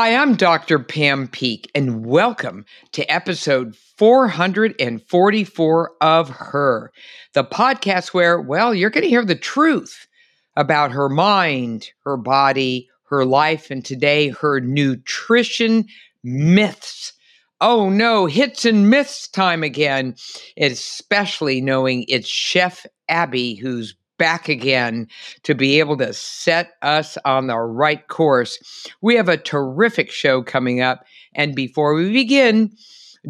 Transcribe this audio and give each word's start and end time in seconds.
Hi, 0.00 0.14
I'm 0.14 0.36
Dr. 0.36 0.78
Pam 0.78 1.26
Peeke, 1.26 1.68
and 1.74 2.06
welcome 2.06 2.64
to 2.92 3.12
episode 3.12 3.74
444 3.74 5.92
of 6.00 6.30
Her, 6.30 6.92
the 7.32 7.42
podcast 7.42 8.14
where, 8.14 8.40
well, 8.40 8.72
you're 8.72 8.90
going 8.90 9.02
to 9.02 9.10
hear 9.10 9.24
the 9.24 9.34
truth 9.34 10.06
about 10.54 10.92
her 10.92 11.08
mind, 11.08 11.90
her 12.04 12.16
body, 12.16 12.88
her 13.08 13.24
life, 13.24 13.72
and 13.72 13.84
today 13.84 14.28
her 14.28 14.60
nutrition 14.60 15.86
myths. 16.22 17.12
Oh 17.60 17.88
no, 17.88 18.26
hits 18.26 18.64
and 18.64 18.88
myths 18.88 19.26
time 19.26 19.64
again, 19.64 20.14
especially 20.56 21.60
knowing 21.60 22.04
it's 22.06 22.28
Chef 22.28 22.86
Abbie 23.08 23.56
who's 23.56 23.96
back 24.18 24.48
again 24.48 25.08
to 25.44 25.54
be 25.54 25.78
able 25.78 25.96
to 25.96 26.12
set 26.12 26.72
us 26.82 27.16
on 27.24 27.46
the 27.46 27.56
right 27.56 28.06
course. 28.08 28.58
We 29.00 29.14
have 29.14 29.28
a 29.28 29.36
terrific 29.36 30.10
show 30.10 30.42
coming 30.42 30.80
up. 30.80 31.04
And 31.34 31.54
before 31.54 31.94
we 31.94 32.12
begin, 32.12 32.72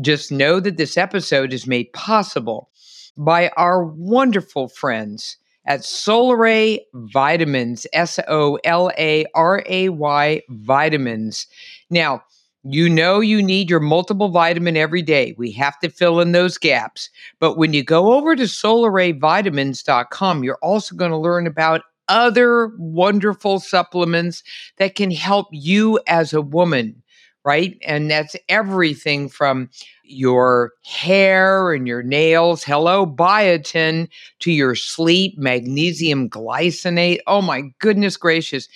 just 0.00 0.32
know 0.32 0.60
that 0.60 0.76
this 0.76 0.96
episode 0.96 1.52
is 1.52 1.66
made 1.66 1.92
possible 1.92 2.70
by 3.16 3.50
our 3.56 3.84
wonderful 3.84 4.68
friends 4.68 5.36
at 5.66 5.80
Solaray 5.80 6.78
Vitamins, 6.94 7.86
S 7.92 8.18
O 8.26 8.58
L 8.64 8.90
A 8.98 9.26
R 9.34 9.62
A 9.66 9.90
Y 9.90 10.42
Vitamins. 10.48 11.46
Now, 11.90 12.22
you 12.64 12.88
know 12.88 13.20
you 13.20 13.42
need 13.42 13.70
your 13.70 13.80
multiple 13.80 14.28
vitamin 14.28 14.76
every 14.76 15.02
day. 15.02 15.34
We 15.38 15.52
have 15.52 15.78
to 15.80 15.90
fill 15.90 16.20
in 16.20 16.32
those 16.32 16.58
gaps. 16.58 17.10
But 17.38 17.56
when 17.56 17.72
you 17.72 17.84
go 17.84 18.14
over 18.14 18.36
to 18.36 18.44
solarayvitamins.com, 18.44 20.44
you're 20.44 20.58
also 20.62 20.94
going 20.94 21.10
to 21.10 21.16
learn 21.16 21.46
about 21.46 21.82
other 22.08 22.72
wonderful 22.78 23.60
supplements 23.60 24.42
that 24.78 24.94
can 24.94 25.10
help 25.10 25.46
you 25.52 26.00
as 26.06 26.32
a 26.32 26.42
woman, 26.42 27.02
right? 27.48 27.78
And 27.80 28.10
that's 28.10 28.36
everything 28.50 29.30
from 29.30 29.70
your 30.04 30.72
hair 30.84 31.72
and 31.72 31.88
your 31.88 32.02
nails, 32.02 32.62
hello, 32.62 33.06
biotin, 33.06 34.06
to 34.40 34.52
your 34.52 34.74
sleep, 34.74 35.38
magnesium 35.38 36.28
glycinate. 36.28 37.20
Oh 37.26 37.40
my 37.40 37.62
goodness 37.78 38.18
gracious. 38.18 38.68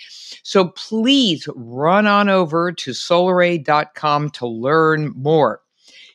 So 0.43 0.69
please 0.69 1.47
run 1.55 2.07
on 2.07 2.31
over 2.31 2.73
to 2.73 2.93
solaray.com 2.93 4.31
to 4.31 4.47
learn 4.47 5.13
more. 5.17 5.61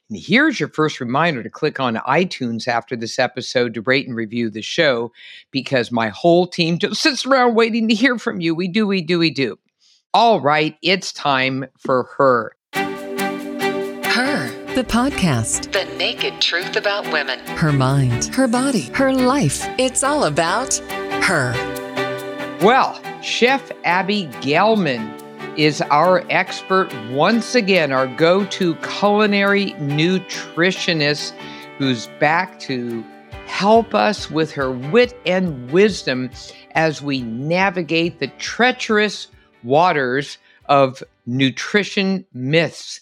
And 0.09 0.17
here's 0.17 0.59
your 0.59 0.69
first 0.69 0.99
reminder 0.99 1.43
to 1.43 1.51
click 1.51 1.79
on 1.79 1.97
iTunes 1.97 2.67
after 2.67 2.95
this 2.95 3.19
episode 3.19 3.75
to 3.75 3.81
rate 3.81 4.07
and 4.07 4.15
review 4.15 4.49
the 4.49 4.63
show 4.63 5.11
because 5.51 5.91
my 5.91 6.09
whole 6.09 6.47
team 6.47 6.79
just 6.79 7.03
sits 7.03 7.23
around 7.23 7.53
waiting 7.53 7.87
to 7.87 7.93
hear 7.93 8.17
from 8.17 8.41
you. 8.41 8.55
We 8.55 8.67
do, 8.67 8.87
we 8.87 9.03
do, 9.03 9.19
we 9.19 9.29
do. 9.29 9.59
All 10.13 10.39
right, 10.39 10.77
it's 10.81 11.11
time 11.11 11.65
for 11.77 12.03
her. 12.17 12.53
Her, 12.73 14.47
the 14.73 14.85
podcast. 14.87 15.73
The 15.73 15.83
naked 15.97 16.39
truth 16.39 16.77
about 16.77 17.11
women. 17.11 17.39
Her 17.57 17.73
mind, 17.73 18.33
her 18.33 18.47
body, 18.47 18.83
her 18.93 19.13
life. 19.13 19.65
It's 19.77 20.03
all 20.03 20.23
about 20.23 20.75
her. 21.23 21.53
Well, 22.61 22.99
Chef 23.21 23.69
Abbie 23.83 24.27
Gelman 24.41 25.21
is 25.57 25.81
our 25.81 26.23
expert 26.29 26.89
once 27.11 27.53
again, 27.53 27.91
our 27.91 28.07
go 28.07 28.45
to 28.45 28.75
culinary 28.75 29.71
nutritionist 29.73 31.33
who's 31.77 32.07
back 32.19 32.59
to 32.61 33.03
help 33.45 33.93
us 33.93 34.31
with 34.31 34.51
her 34.53 34.71
wit 34.71 35.19
and 35.25 35.69
wisdom 35.69 36.29
as 36.75 37.01
we 37.01 37.23
navigate 37.23 38.19
the 38.19 38.27
treacherous 38.39 39.27
waters 39.63 40.37
of 40.65 41.03
nutrition 41.25 42.25
myths. 42.33 43.01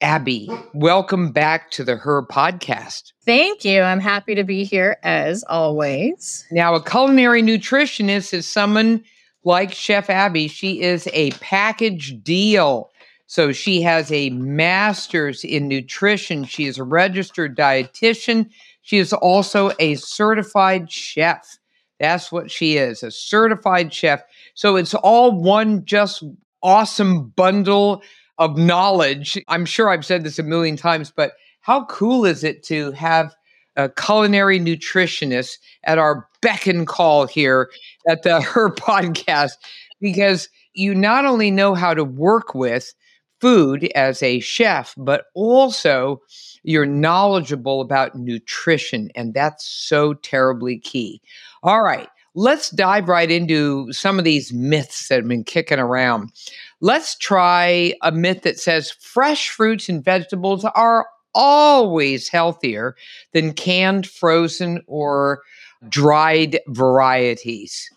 Abbie, 0.00 0.50
welcome 0.74 1.32
back 1.32 1.70
to 1.70 1.84
the 1.84 1.96
Her 1.96 2.22
podcast. 2.22 3.12
Thank 3.24 3.64
you. 3.64 3.80
I'm 3.80 4.00
happy 4.00 4.34
to 4.34 4.44
be 4.44 4.64
here 4.64 4.98
as 5.02 5.44
always. 5.44 6.44
Now, 6.50 6.74
a 6.74 6.84
culinary 6.84 7.42
nutritionist 7.42 8.34
is 8.34 8.46
someone 8.46 9.02
like 9.44 9.72
Chef 9.72 10.10
Abbie. 10.10 10.48
She 10.48 10.82
is 10.82 11.08
a 11.12 11.30
package 11.32 12.22
deal. 12.22 12.90
So 13.26 13.52
she 13.52 13.80
has 13.82 14.12
a 14.12 14.30
master's 14.30 15.42
in 15.42 15.68
nutrition. 15.68 16.44
She 16.44 16.66
is 16.66 16.78
a 16.78 16.84
registered 16.84 17.56
dietitian. 17.56 18.50
She 18.82 18.98
is 18.98 19.12
also 19.12 19.72
a 19.78 19.94
certified 19.94 20.90
chef. 20.90 21.58
That's 21.98 22.30
what 22.30 22.50
she 22.50 22.76
is 22.76 23.02
a 23.02 23.10
certified 23.10 23.92
chef. 23.92 24.22
So 24.54 24.76
it's 24.76 24.94
all 24.94 25.32
one 25.32 25.84
just 25.84 26.22
awesome 26.62 27.28
bundle 27.30 28.02
of 28.38 28.56
knowledge. 28.56 29.38
I'm 29.48 29.66
sure 29.66 29.88
I've 29.90 30.04
said 30.04 30.24
this 30.24 30.38
a 30.38 30.42
million 30.42 30.76
times, 30.76 31.12
but 31.14 31.32
how 31.60 31.84
cool 31.86 32.24
is 32.24 32.44
it 32.44 32.62
to 32.64 32.92
have 32.92 33.34
a 33.76 33.88
culinary 33.88 34.60
nutritionist 34.60 35.58
at 35.84 35.98
our 35.98 36.28
beck 36.40 36.66
and 36.66 36.86
call 36.86 37.26
here 37.26 37.70
at 38.08 38.22
the 38.22 38.40
Her 38.42 38.70
podcast? 38.70 39.52
Because 40.00 40.48
you 40.74 40.94
not 40.94 41.24
only 41.24 41.50
know 41.50 41.74
how 41.74 41.94
to 41.94 42.04
work 42.04 42.54
with 42.54 42.92
food 43.40 43.90
as 43.94 44.22
a 44.22 44.40
chef, 44.40 44.94
but 44.96 45.26
also 45.34 46.20
you're 46.62 46.86
knowledgeable 46.86 47.80
about 47.80 48.14
nutrition. 48.16 49.10
And 49.14 49.34
that's 49.34 49.66
so 49.66 50.14
terribly 50.14 50.78
key. 50.78 51.20
All 51.62 51.82
right, 51.82 52.08
let's 52.34 52.70
dive 52.70 53.08
right 53.08 53.30
into 53.30 53.92
some 53.92 54.18
of 54.18 54.24
these 54.24 54.52
myths 54.52 55.08
that 55.08 55.16
have 55.16 55.28
been 55.28 55.44
kicking 55.44 55.78
around. 55.78 56.32
Let's 56.80 57.16
try 57.16 57.94
a 58.02 58.12
myth 58.12 58.42
that 58.42 58.58
says 58.58 58.90
fresh 58.90 59.48
fruits 59.48 59.88
and 59.88 60.04
vegetables 60.04 60.64
are 60.64 61.06
always 61.34 62.28
healthier 62.28 62.96
than 63.32 63.52
canned, 63.52 64.06
frozen, 64.06 64.82
or 64.86 65.42
dried 65.88 66.60
varieties. 66.68 67.90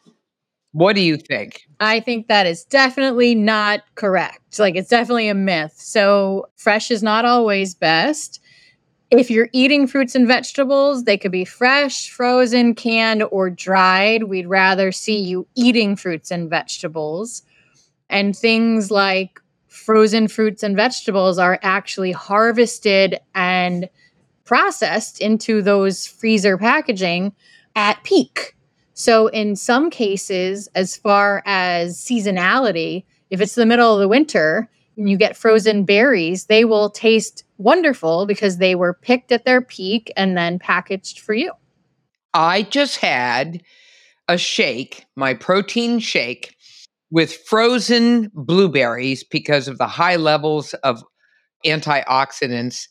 What 0.72 0.96
do 0.96 1.02
you 1.02 1.18
think? 1.18 1.62
I 1.80 2.00
think 2.00 2.28
that 2.28 2.46
is 2.46 2.64
definitely 2.66 3.34
not 3.34 3.82
correct. 3.96 4.60
Like, 4.60 4.76
it's 4.76 4.90
definitely 4.90 5.28
a 5.28 5.34
myth. 5.34 5.74
So, 5.78 6.50
fresh 6.56 6.92
is 6.92 7.02
not 7.02 7.26
always 7.26 7.74
best. 7.74 8.40
If 9.10 9.32
you're 9.32 9.50
eating 9.54 9.88
fruits 9.88 10.16
and 10.16 10.28
vegetables, 10.28 11.06
they 11.06 11.18
could 11.18 11.32
be 11.32 11.46
fresh, 11.46 12.10
frozen, 12.10 12.76
canned, 12.76 13.24
or 13.32 13.50
dried. 13.50 14.24
We'd 14.24 14.48
rather 14.48 14.92
see 14.92 15.20
you 15.20 15.48
eating 15.56 15.96
fruits 15.96 16.30
and 16.30 16.50
vegetables. 16.50 17.44
And 18.10 18.36
things 18.36 18.92
like 18.92 19.40
frozen 19.68 20.28
fruits 20.28 20.62
and 20.62 20.76
vegetables 20.76 21.40
are 21.40 21.58
actually 21.62 22.12
harvested 22.12 23.18
and 23.34 23.90
processed 24.44 25.22
into 25.22 25.62
those 25.62 26.06
freezer 26.06 26.58
packaging 26.58 27.34
at 27.76 28.04
peak. 28.04 28.56
So, 28.94 29.28
in 29.28 29.56
some 29.56 29.90
cases, 29.90 30.68
as 30.76 30.98
far 30.98 31.44
as 31.46 31.98
seasonality, 31.98 33.06
if 33.30 33.40
it's 33.40 33.56
the 33.56 33.66
middle 33.66 33.94
of 33.94 34.00
the 34.00 34.08
winter 34.08 34.68
and 34.98 35.10
you 35.10 35.16
get 35.16 35.38
frozen 35.38 35.86
berries, 35.86 36.46
they 36.46 36.66
will 36.66 36.90
taste 36.90 37.44
wonderful 37.58 38.26
because 38.26 38.58
they 38.58 38.76
were 38.76 38.94
picked 38.94 39.32
at 39.32 39.46
their 39.46 39.62
peak 39.62 40.12
and 40.16 40.38
then 40.38 40.60
packaged 40.60 41.20
for 41.20 41.34
you. 41.34 41.52
I 42.34 42.64
just 42.64 42.98
had 42.98 43.62
a 44.28 44.38
shake, 44.38 45.06
my 45.16 45.34
protein 45.34 46.00
shake, 46.00 46.56
with 47.10 47.36
frozen 47.46 48.30
blueberries 48.34 49.24
because 49.24 49.68
of 49.68 49.78
the 49.78 49.88
high 49.88 50.18
levels 50.18 50.74
of 50.76 51.02
antioxidants. 51.66 52.88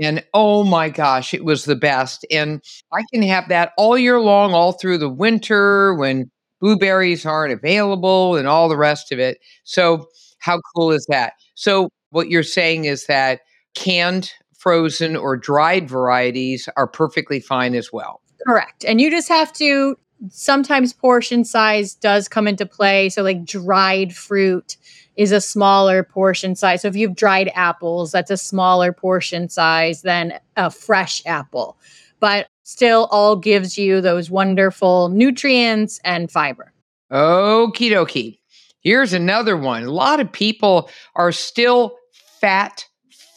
And 0.00 0.24
oh 0.34 0.64
my 0.64 0.88
gosh, 0.88 1.34
it 1.34 1.44
was 1.44 1.64
the 1.64 1.76
best. 1.76 2.26
And 2.30 2.62
I 2.92 3.02
can 3.12 3.22
have 3.22 3.48
that 3.48 3.72
all 3.76 3.96
year 3.96 4.20
long, 4.20 4.54
all 4.54 4.72
through 4.72 4.98
the 4.98 5.08
winter 5.08 5.94
when 5.94 6.30
blueberries 6.60 7.24
aren't 7.24 7.52
available 7.52 8.36
and 8.36 8.46
all 8.46 8.68
the 8.68 8.76
rest 8.76 9.12
of 9.12 9.18
it. 9.18 9.38
So, 9.64 10.06
how 10.38 10.60
cool 10.74 10.90
is 10.90 11.06
that? 11.10 11.34
So, 11.54 11.90
what 12.10 12.30
you're 12.30 12.42
saying 12.42 12.86
is 12.86 13.06
that 13.06 13.40
canned, 13.74 14.32
frozen, 14.56 15.16
or 15.16 15.36
dried 15.36 15.88
varieties 15.88 16.68
are 16.76 16.86
perfectly 16.86 17.40
fine 17.40 17.74
as 17.74 17.92
well. 17.92 18.20
Correct. 18.46 18.84
And 18.84 19.00
you 19.00 19.10
just 19.10 19.28
have 19.28 19.52
to 19.54 19.96
sometimes 20.28 20.92
portion 20.92 21.44
size 21.44 21.94
does 21.94 22.28
come 22.28 22.46
into 22.46 22.66
play. 22.66 23.08
So, 23.08 23.22
like 23.22 23.44
dried 23.44 24.14
fruit 24.14 24.76
is 25.16 25.32
a 25.32 25.40
smaller 25.40 26.02
portion 26.02 26.54
size. 26.54 26.82
So, 26.82 26.88
if 26.88 26.96
you 26.96 27.08
have 27.08 27.16
dried 27.16 27.50
apples, 27.54 28.12
that's 28.12 28.30
a 28.30 28.36
smaller 28.36 28.92
portion 28.92 29.48
size 29.48 30.02
than 30.02 30.34
a 30.56 30.70
fresh 30.70 31.22
apple, 31.26 31.78
but 32.18 32.48
still 32.64 33.08
all 33.10 33.36
gives 33.36 33.76
you 33.76 34.00
those 34.00 34.30
wonderful 34.30 35.08
nutrients 35.08 36.00
and 36.04 36.30
fiber. 36.30 36.72
Okie 37.10 37.90
dokie. 37.90 38.38
Here's 38.80 39.12
another 39.12 39.56
one. 39.56 39.84
A 39.84 39.90
lot 39.90 40.20
of 40.20 40.32
people 40.32 40.88
are 41.14 41.32
still 41.32 41.96
fat 42.40 42.86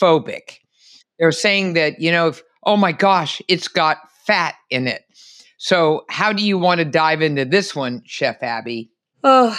phobic. 0.01 0.59
They're 1.19 1.31
saying 1.31 1.73
that, 1.73 1.99
you 1.99 2.11
know, 2.11 2.29
if, 2.29 2.43
oh 2.63 2.77
my 2.77 2.91
gosh, 2.91 3.41
it's 3.47 3.67
got 3.67 3.97
fat 4.25 4.55
in 4.69 4.87
it. 4.87 5.03
So, 5.57 6.03
how 6.09 6.33
do 6.33 6.43
you 6.43 6.57
want 6.57 6.79
to 6.79 6.85
dive 6.85 7.21
into 7.21 7.45
this 7.45 7.75
one, 7.75 8.01
Chef 8.05 8.43
Abbie? 8.43 8.89
Oh, 9.23 9.51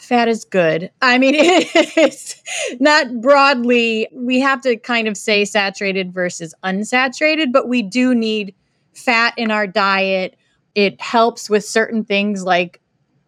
fat 0.00 0.26
is 0.26 0.44
good. 0.44 0.90
I 1.02 1.18
mean, 1.18 1.34
it's 1.36 2.42
not 2.80 3.20
broadly, 3.20 4.08
we 4.12 4.40
have 4.40 4.62
to 4.62 4.76
kind 4.76 5.06
of 5.06 5.16
say 5.16 5.44
saturated 5.44 6.12
versus 6.12 6.54
unsaturated, 6.64 7.52
but 7.52 7.68
we 7.68 7.82
do 7.82 8.14
need 8.14 8.54
fat 8.94 9.34
in 9.36 9.50
our 9.50 9.66
diet. 9.66 10.36
It 10.74 11.00
helps 11.00 11.50
with 11.50 11.64
certain 11.64 12.04
things 12.04 12.42
like 12.42 12.80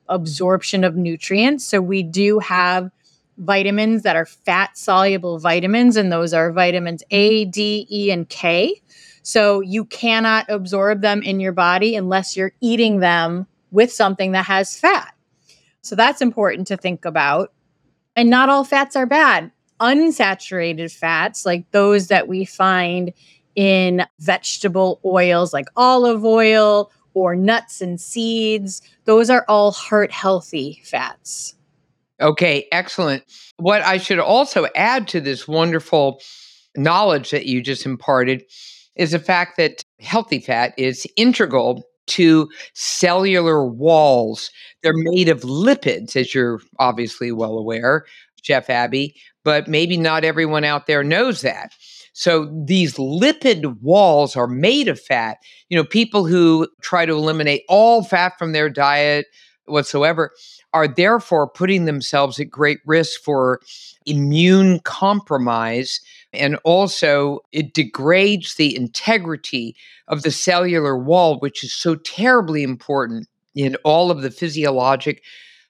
absorption 0.09 0.85
of 0.85 0.97
nutrients. 0.97 1.67
So 1.67 1.81
we 1.81 2.03
do 2.03 2.39
have 2.39 2.91
vitamins 3.39 4.03
that 4.03 4.17
are 4.17 4.27
fat 4.27 4.77
soluble 4.77 5.39
vitamins, 5.39 5.97
and 5.97 6.13
those 6.13 6.33
are 6.35 6.53
vitamins 6.53 7.03
A, 7.11 7.45
D, 7.47 7.87
E, 7.91 8.11
and 8.11 8.29
K. 8.29 8.81
So 9.23 9.61
you 9.61 9.85
cannot 9.85 10.47
absorb 10.49 11.01
them 11.01 11.23
in 11.23 11.41
your 11.41 11.53
body 11.53 11.95
unless 11.95 12.37
you're 12.37 12.53
eating 12.61 13.01
them 13.01 13.47
with 13.71 13.93
something 13.93 14.33
that 14.33 14.47
has 14.47 14.79
fat. 14.79 15.15
So 15.81 15.97
that's 15.97 16.21
important 16.21 16.67
to 16.69 16.77
think 16.77 17.05
about. 17.05 17.53
And 18.15 18.29
not 18.31 18.49
all 18.49 18.65
fats 18.65 18.97
are 18.97 19.07
bad. 19.07 19.51
Unsaturated 19.81 20.93
fats, 20.93 21.47
like 21.47 21.71
those 21.71 22.09
that 22.09 22.29
we 22.29 22.45
find 22.45 23.13
in 23.55 24.05
vegetable 24.19 25.01
oils 25.05 25.53
like 25.53 25.67
olive 25.77 26.25
oil 26.25 26.91
or 27.15 27.35
nuts 27.35 27.81
and 27.81 28.01
seeds, 28.01 28.83
those 29.05 29.29
are 29.29 29.45
all 29.49 29.73
heart 29.73 30.11
healthy 30.11 30.81
fats. 30.85 31.55
Okay, 32.23 32.69
excellent. 32.71 33.25
What 33.59 33.83
I 33.83 33.99
should 33.99 34.21
also 34.21 34.67
add 34.77 35.09
to 35.09 35.21
this 35.21 35.49
wonderful 35.49 36.21
knowledge 36.77 37.31
that 37.33 37.47
you 37.47 37.61
just 37.61 37.85
imparted 37.85 38.45
is 38.97 39.11
the 39.11 39.19
fact 39.19 39.57
that 39.57 39.83
healthy 40.01 40.39
fat 40.39 40.73
is 40.79 41.07
integral 41.17 41.83
to 42.07 42.49
cellular 42.75 43.67
walls. 43.67 44.51
They're 44.83 44.93
made 44.95 45.29
of 45.29 45.41
lipids, 45.43 46.17
as 46.17 46.35
you're 46.35 46.61
obviously 46.79 47.33
well 47.33 47.59
aware, 47.59 48.05
Chef 48.43 48.71
Abbie, 48.71 49.15
but 49.45 49.69
maybe 49.69 49.97
not 49.97 50.25
everyone 50.25 50.65
out 50.65 50.87
there 50.87 51.03
knows 51.03 51.41
that. 51.43 51.73
So 52.13 52.53
these 52.67 52.95
lipid 52.95 53.81
walls 53.81 54.37
are 54.37 54.47
made 54.47 54.89
of 54.89 55.01
fat. 55.01 55.39
You 55.71 55.77
know, 55.79 55.85
people 55.85 56.27
who 56.27 56.69
try 56.83 57.07
to 57.07 57.15
eliminate 57.15 57.63
all 57.69 58.05
fat 58.05 58.35
from 58.39 58.53
their 58.53 58.69
diet 58.69 59.27
whatsoever 59.73 60.33
are 60.73 60.89
therefore 60.89 61.49
putting 61.49 61.85
themselves 61.85 62.39
at 62.41 62.51
great 62.51 62.79
risk 62.87 63.21
for 63.21 63.61
immune 64.07 64.81
compromise. 64.81 66.01
And 66.33 66.59
also, 66.65 67.41
it 67.53 67.75
degrades 67.75 68.55
the 68.55 68.75
integrity 68.75 69.77
of 70.09 70.23
the 70.23 70.31
cellular 70.31 70.97
wall, 70.97 71.39
which 71.41 71.63
is 71.63 71.73
so 71.73 71.97
terribly 71.97 72.63
important 72.63 73.29
in 73.55 73.77
all 73.85 74.11
of 74.11 74.23
the 74.23 74.31
physiologic 74.31 75.23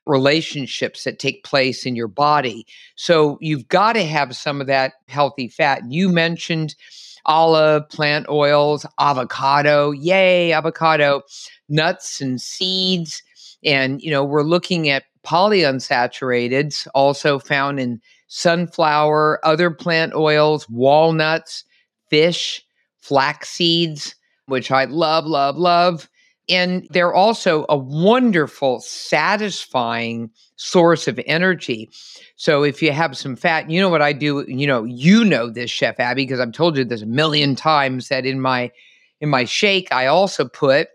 relationships 0.06 1.04
that 1.04 1.19
take 1.19 1.44
place 1.44 1.84
in 1.87 1.96
your 1.96 2.08
body. 2.08 2.66
So, 2.94 3.38
you've 3.40 3.69
got 3.69 3.94
to 3.94 4.04
have 4.04 4.37
some 4.37 4.60
of 4.60 4.69
that 4.69 4.94
healthy 5.08 5.49
fat. 5.49 5.82
You 5.88 6.08
mentioned 6.08 6.76
olive, 7.25 7.88
plant 7.88 8.28
oils, 8.28 8.87
avocado. 8.99 9.90
Yay, 9.90 10.52
avocado, 10.52 11.22
nuts 11.69 12.20
and 12.20 12.40
seeds 12.40 13.22
and, 13.64 14.00
you 14.03 14.11
know, 14.11 14.25
we're 14.25 14.43
looking 14.43 14.88
at 14.88 15.05
polyunsaturated, 15.25 16.87
also 16.94 17.38
found 17.38 17.79
in 17.79 18.00
sunflower, 18.29 19.41
other 19.44 19.70
plant 19.70 20.14
oils, 20.14 20.69
walnuts, 20.69 21.64
fish, 22.11 22.64
flax 23.00 23.50
seeds, 23.50 24.14
which 24.47 24.70
I 24.70 24.85
love, 24.87 25.26
love, 25.26 25.56
love. 25.56 26.09
And 26.49 26.87
they're 26.91 27.14
also 27.14 27.64
a 27.69 27.76
wonderful, 27.76 28.81
satisfying 28.81 30.31
source 30.56 31.06
of 31.06 31.20
energy. 31.26 31.88
So 32.37 32.64
if 32.64 32.82
you 32.82 32.91
have 32.93 33.17
some 33.17 33.37
fat, 33.37 33.70
you 33.70 33.81
know 33.81 33.88
what 33.88 34.03
I 34.03 34.12
do, 34.12 34.44
you 34.49 34.67
know, 34.67 34.85
you 34.85 35.25
know 35.25 35.49
this, 35.49 35.70
Chef 35.70 36.00
Abbie, 36.00 36.25
because 36.25 36.41
I've 36.41 36.53
told 36.53 36.76
you 36.76 36.85
this 36.85 37.03
a 37.03 37.06
million 37.06 37.55
times 37.55 38.09
that 38.09 38.26
in 38.26 38.41
my 38.41 38.73
in 39.20 39.29
my 39.29 39.44
shake, 39.44 39.93
I 39.93 40.06
also 40.06 40.49
put 40.49 40.88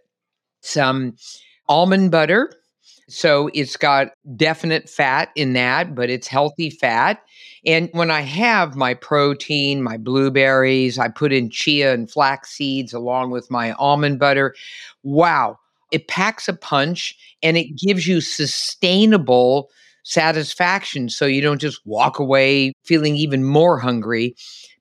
some 0.60 1.16
almond 1.70 2.12
butter. 2.12 2.52
So 3.10 3.50
it's 3.54 3.78
got 3.78 4.10
definite 4.36 4.90
fat 4.90 5.30
in 5.36 5.54
that, 5.54 5.96
but 5.96 6.10
it's 6.10 6.28
healthy 6.28 6.70
fat. 6.70 7.22
And 7.66 7.90
when 7.94 8.12
I 8.12 8.22
have 8.22 8.76
my 8.76 8.94
protein, 8.94 9.82
my 9.82 9.98
blueberries, 9.98 11.00
I 11.00 11.08
put 11.08 11.32
in 11.32 11.50
chia 11.50 11.94
and 11.94 12.12
flax 12.12 12.52
seeds 12.52 12.94
along 12.94 13.32
with 13.32 13.50
my 13.50 13.72
almond 13.74 14.20
butter. 14.20 14.56
Wow, 15.04 15.58
it 15.92 16.08
packs 16.08 16.48
a 16.50 16.54
punch 16.54 17.18
and 17.42 17.58
it 17.58 17.78
gives 17.78 18.08
you 18.08 18.20
sustainable 18.20 19.70
satisfaction. 20.04 21.10
So 21.10 21.26
you 21.26 21.42
don't 21.42 21.60
just 21.60 21.86
walk 21.86 22.20
away 22.20 22.74
feeling 22.84 23.16
even 23.16 23.44
more 23.44 23.78
hungry 23.80 24.36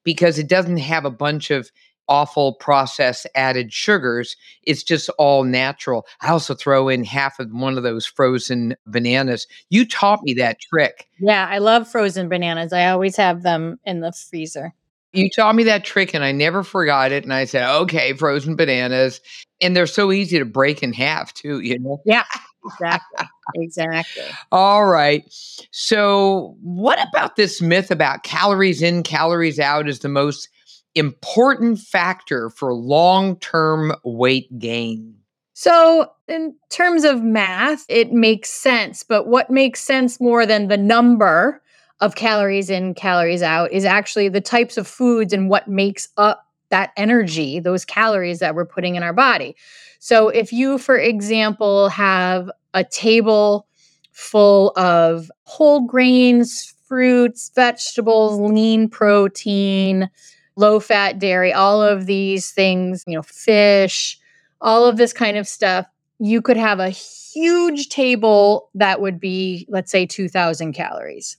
because 0.05 0.39
it 0.39 0.49
doesn't 0.49 0.77
have 0.77 1.05
a 1.05 1.11
bunch 1.11 1.51
of 1.51 1.71
awful 2.09 2.55
processed 2.55 3.27
added 3.35 3.73
sugars. 3.73 4.37
It's 4.63 4.83
just 4.83 5.09
all 5.19 5.45
natural. 5.45 6.07
I 6.21 6.31
also 6.31 6.55
throw 6.55 6.89
in 6.89 7.05
half 7.05 7.39
of 7.39 7.51
one 7.51 7.77
of 7.77 7.83
those 7.83 8.07
frozen 8.07 8.77
bananas. 8.87 9.47
You 9.71 9.87
taught 9.87 10.23
me 10.23 10.35
that 10.35 10.61
trick. 10.61 11.09
Yeah, 11.19 11.47
I 11.51 11.59
love 11.59 11.89
frozen 11.89 12.29
bananas. 12.29 12.73
I 12.73 12.89
always 12.89 13.17
have 13.17 13.43
them 13.43 13.79
in 13.85 14.01
the 14.01 14.13
freezer. 14.13 14.75
You 15.13 15.31
taught 15.31 15.55
me 15.55 15.65
that 15.65 15.85
trick 15.85 16.15
and 16.15 16.23
I 16.23 16.33
never 16.33 16.63
forgot 16.63 17.11
it. 17.11 17.25
And 17.25 17.33
I 17.33 17.45
said, 17.45 17.69
okay, 17.83 18.13
frozen 18.13 18.55
bananas. 18.55 19.21
And 19.63 19.75
they're 19.75 19.87
so 19.87 20.13
easy 20.13 20.39
to 20.39 20.45
break 20.45 20.83
in 20.83 20.93
half, 20.93 21.33
too, 21.33 21.61
you 21.61 21.79
know? 21.79 22.03
Yeah, 22.05 22.25
exactly. 22.67 23.27
exactly. 23.55 24.23
All 24.53 24.85
right. 24.85 25.25
So, 25.71 26.57
what 26.61 26.99
about 27.09 27.37
this 27.37 27.63
myth 27.63 27.91
about 27.91 28.25
calories 28.25 28.83
in, 28.83 29.03
calories 29.03 29.59
out 29.59 29.89
is 29.89 30.01
the 30.01 30.11
most 30.11 30.51
important 30.97 31.79
factor 31.79 32.51
for 32.51 32.75
long 32.75 33.39
term 33.39 33.93
weight 34.05 34.59
gain? 34.59 35.15
So, 35.53 36.11
in 36.29 36.55
terms 36.71 37.05
of 37.05 37.23
math, 37.23 37.87
it 37.89 38.13
makes 38.13 38.51
sense. 38.51 39.03
But 39.03 39.27
what 39.27 39.49
makes 39.49 39.81
sense 39.81 40.21
more 40.21 40.45
than 40.45 40.69
the 40.69 40.77
number 40.77 41.63
of 42.01 42.15
calories 42.15 42.69
in, 42.69 42.95
calories 42.95 43.43
out 43.43 43.73
is 43.73 43.85
actually 43.85 44.29
the 44.29 44.41
types 44.41 44.77
of 44.77 44.87
foods 44.87 45.33
and 45.33 45.49
what 45.49 45.67
makes 45.67 46.09
up 46.19 46.45
that 46.69 46.91
energy, 46.97 47.59
those 47.59 47.85
calories 47.85 48.39
that 48.41 48.55
we're 48.55 48.67
putting 48.67 48.97
in 48.97 49.03
our 49.03 49.15
body. 49.15 49.57
So, 49.99 50.29
if 50.29 50.53
you, 50.53 50.79
for 50.79 50.99
example, 50.99 51.89
have 51.89 52.51
a 52.75 52.85
table 52.85 53.67
full 54.13 54.73
of 54.77 55.31
whole 55.45 55.87
grains, 55.87 56.75
fruits, 56.87 57.51
vegetables, 57.55 58.39
lean 58.39 58.89
protein, 58.89 60.11
low 60.57 60.81
fat 60.81 61.19
dairy, 61.19 61.53
all 61.53 61.83
of 61.83 62.07
these 62.07 62.51
things, 62.51 63.05
you 63.07 63.15
know, 63.15 63.23
fish, 63.23 64.19
all 64.61 64.87
of 64.87 64.97
this 64.97 65.13
kind 65.13 65.37
of 65.37 65.47
stuff, 65.47 65.87
you 66.19 66.41
could 66.41 66.57
have 66.57 66.81
a 66.81 66.89
huge 66.89 67.89
table 67.89 68.71
that 68.75 69.01
would 69.01 69.21
be, 69.21 69.67
let's 69.69 69.93
say, 69.93 70.07
2000 70.07 70.73
calories. 70.73 71.37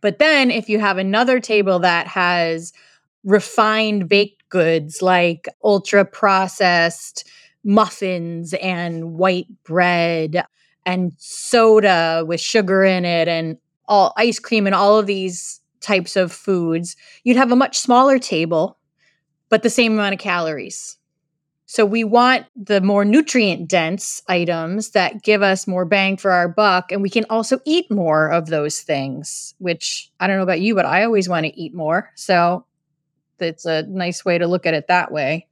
But 0.00 0.18
then 0.18 0.50
if 0.50 0.68
you 0.68 0.78
have 0.78 0.98
another 0.98 1.40
table 1.40 1.80
that 1.80 2.06
has 2.06 2.72
refined 3.24 4.08
baked 4.08 4.48
goods 4.48 5.02
like 5.02 5.46
ultra 5.62 6.04
processed 6.04 7.28
muffins 7.64 8.54
and 8.54 9.14
white 9.14 9.46
bread 9.64 10.44
and 10.86 11.12
soda 11.18 12.24
with 12.26 12.40
sugar 12.40 12.82
in 12.82 13.04
it 13.04 13.28
and 13.28 13.58
all 13.86 14.14
ice 14.16 14.38
cream 14.38 14.66
and 14.66 14.74
all 14.74 14.98
of 14.98 15.06
these 15.06 15.59
types 15.80 16.16
of 16.16 16.32
foods, 16.32 16.96
you'd 17.24 17.36
have 17.36 17.52
a 17.52 17.56
much 17.56 17.78
smaller 17.78 18.18
table, 18.18 18.78
but 19.48 19.62
the 19.62 19.70
same 19.70 19.92
amount 19.92 20.14
of 20.14 20.20
calories. 20.20 20.96
So 21.66 21.86
we 21.86 22.02
want 22.02 22.46
the 22.56 22.80
more 22.80 23.04
nutrient 23.04 23.68
dense 23.68 24.22
items 24.26 24.90
that 24.90 25.22
give 25.22 25.40
us 25.40 25.68
more 25.68 25.84
bang 25.84 26.16
for 26.16 26.32
our 26.32 26.48
buck. 26.48 26.90
And 26.90 27.00
we 27.00 27.08
can 27.08 27.24
also 27.30 27.60
eat 27.64 27.88
more 27.92 28.28
of 28.28 28.46
those 28.46 28.80
things, 28.80 29.54
which 29.58 30.10
I 30.18 30.26
don't 30.26 30.36
know 30.36 30.42
about 30.42 30.60
you, 30.60 30.74
but 30.74 30.84
I 30.84 31.04
always 31.04 31.28
want 31.28 31.46
to 31.46 31.56
eat 31.56 31.72
more. 31.72 32.10
So 32.16 32.66
it's 33.38 33.66
a 33.66 33.84
nice 33.84 34.24
way 34.24 34.36
to 34.36 34.48
look 34.48 34.66
at 34.66 34.74
it 34.74 34.88
that 34.88 35.12
way. 35.12 35.46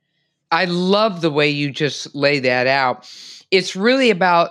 I 0.51 0.65
love 0.65 1.21
the 1.21 1.31
way 1.31 1.51
you 1.51 1.71
just 1.71 2.13
lay 2.17 2.41
that 2.41 2.67
out. 2.67 3.09
It's 3.53 3.77
really 3.77 4.11
about 4.11 4.51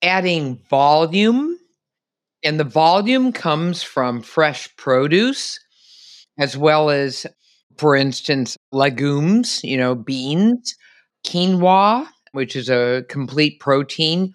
adding 0.00 0.62
volume 0.70 1.58
and 2.42 2.58
the 2.58 2.64
volume 2.64 3.32
comes 3.32 3.82
from 3.82 4.22
fresh 4.22 4.74
produce 4.76 5.58
as 6.38 6.56
well 6.56 6.90
as, 6.90 7.26
for 7.76 7.94
instance, 7.94 8.56
legumes, 8.72 9.62
you 9.62 9.76
know, 9.76 9.94
beans, 9.94 10.74
quinoa, 11.26 12.06
which 12.32 12.56
is 12.56 12.70
a 12.70 13.04
complete 13.08 13.60
protein, 13.60 14.32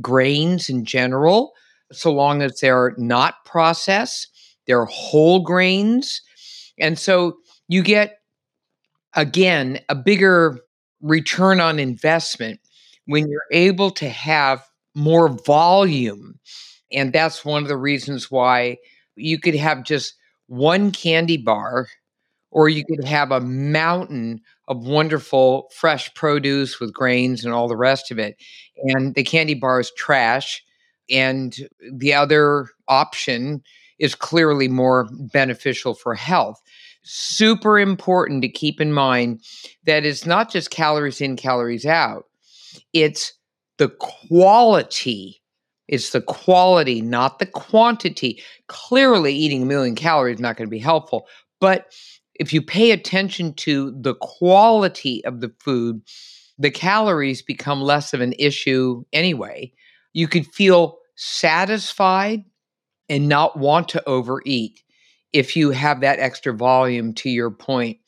grains 0.00 0.68
in 0.68 0.84
general, 0.84 1.52
so 1.92 2.12
long 2.12 2.42
as 2.42 2.60
they're 2.60 2.94
not 2.98 3.44
processed, 3.44 4.28
they're 4.66 4.84
whole 4.84 5.40
grains. 5.40 6.22
And 6.78 6.98
so 6.98 7.36
you 7.68 7.82
get, 7.82 8.18
again, 9.16 9.80
a 9.88 9.94
bigger 9.94 10.60
return 11.00 11.60
on 11.60 11.78
investment 11.78 12.60
when 13.06 13.28
you're 13.28 13.40
able 13.50 13.90
to 13.90 14.08
have 14.08 14.64
more 14.94 15.28
volume 15.28 16.38
And 16.92 17.12
that's 17.12 17.44
one 17.44 17.62
of 17.62 17.68
the 17.68 17.76
reasons 17.76 18.30
why 18.30 18.78
you 19.16 19.38
could 19.38 19.54
have 19.54 19.84
just 19.84 20.14
one 20.46 20.90
candy 20.90 21.36
bar 21.36 21.88
or 22.50 22.68
you 22.68 22.84
could 22.84 23.04
have 23.04 23.30
a 23.30 23.40
mountain 23.40 24.40
of 24.68 24.86
wonderful 24.86 25.68
fresh 25.74 26.12
produce 26.14 26.80
with 26.80 26.92
grains 26.92 27.44
and 27.44 27.54
all 27.54 27.68
the 27.68 27.76
rest 27.76 28.10
of 28.10 28.18
it. 28.18 28.36
And 28.84 29.14
the 29.14 29.22
candy 29.22 29.54
bar 29.54 29.80
is 29.80 29.92
trash. 29.96 30.62
And 31.08 31.56
the 31.92 32.12
other 32.14 32.68
option 32.88 33.62
is 33.98 34.14
clearly 34.14 34.68
more 34.68 35.08
beneficial 35.32 35.94
for 35.94 36.14
health. 36.14 36.60
Super 37.02 37.78
important 37.78 38.42
to 38.42 38.48
keep 38.48 38.80
in 38.80 38.92
mind 38.92 39.40
that 39.84 40.04
it's 40.04 40.26
not 40.26 40.50
just 40.50 40.70
calories 40.70 41.20
in, 41.20 41.36
calories 41.36 41.86
out, 41.86 42.24
it's 42.92 43.32
the 43.78 43.88
quality. 43.88 45.39
It's 45.90 46.10
the 46.10 46.22
quality, 46.22 47.02
not 47.02 47.40
the 47.40 47.46
quantity. 47.46 48.40
Clearly, 48.68 49.34
eating 49.34 49.64
a 49.64 49.66
million 49.66 49.96
calories 49.96 50.36
is 50.36 50.40
not 50.40 50.56
going 50.56 50.68
to 50.68 50.70
be 50.70 50.78
helpful, 50.78 51.26
but 51.60 51.92
if 52.36 52.54
you 52.54 52.62
pay 52.62 52.92
attention 52.92 53.52
to 53.54 53.94
the 54.00 54.14
quality 54.14 55.22
of 55.26 55.40
the 55.40 55.52
food, 55.58 56.00
the 56.58 56.70
calories 56.70 57.42
become 57.42 57.82
less 57.82 58.14
of 58.14 58.20
an 58.20 58.34
issue 58.38 59.02
anyway. 59.12 59.72
You 60.14 60.28
could 60.28 60.46
feel 60.46 60.98
satisfied 61.16 62.44
and 63.08 63.28
not 63.28 63.58
want 63.58 63.88
to 63.90 64.08
overeat 64.08 64.82
if 65.32 65.56
you 65.56 65.70
have 65.70 66.00
that 66.00 66.20
extra 66.20 66.54
volume 66.54 67.14
to 67.14 67.28
your 67.28 67.50
point. 67.50 67.98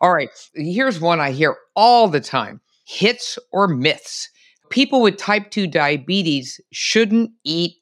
All 0.00 0.12
right, 0.12 0.30
here's 0.54 1.00
one 1.00 1.20
I 1.20 1.30
hear 1.30 1.56
all 1.76 2.08
the 2.08 2.20
time 2.20 2.60
hits 2.84 3.38
or 3.52 3.68
myths. 3.68 4.28
People 4.70 5.00
with 5.00 5.16
type 5.16 5.50
2 5.50 5.66
diabetes 5.66 6.60
shouldn't 6.70 7.30
eat 7.44 7.76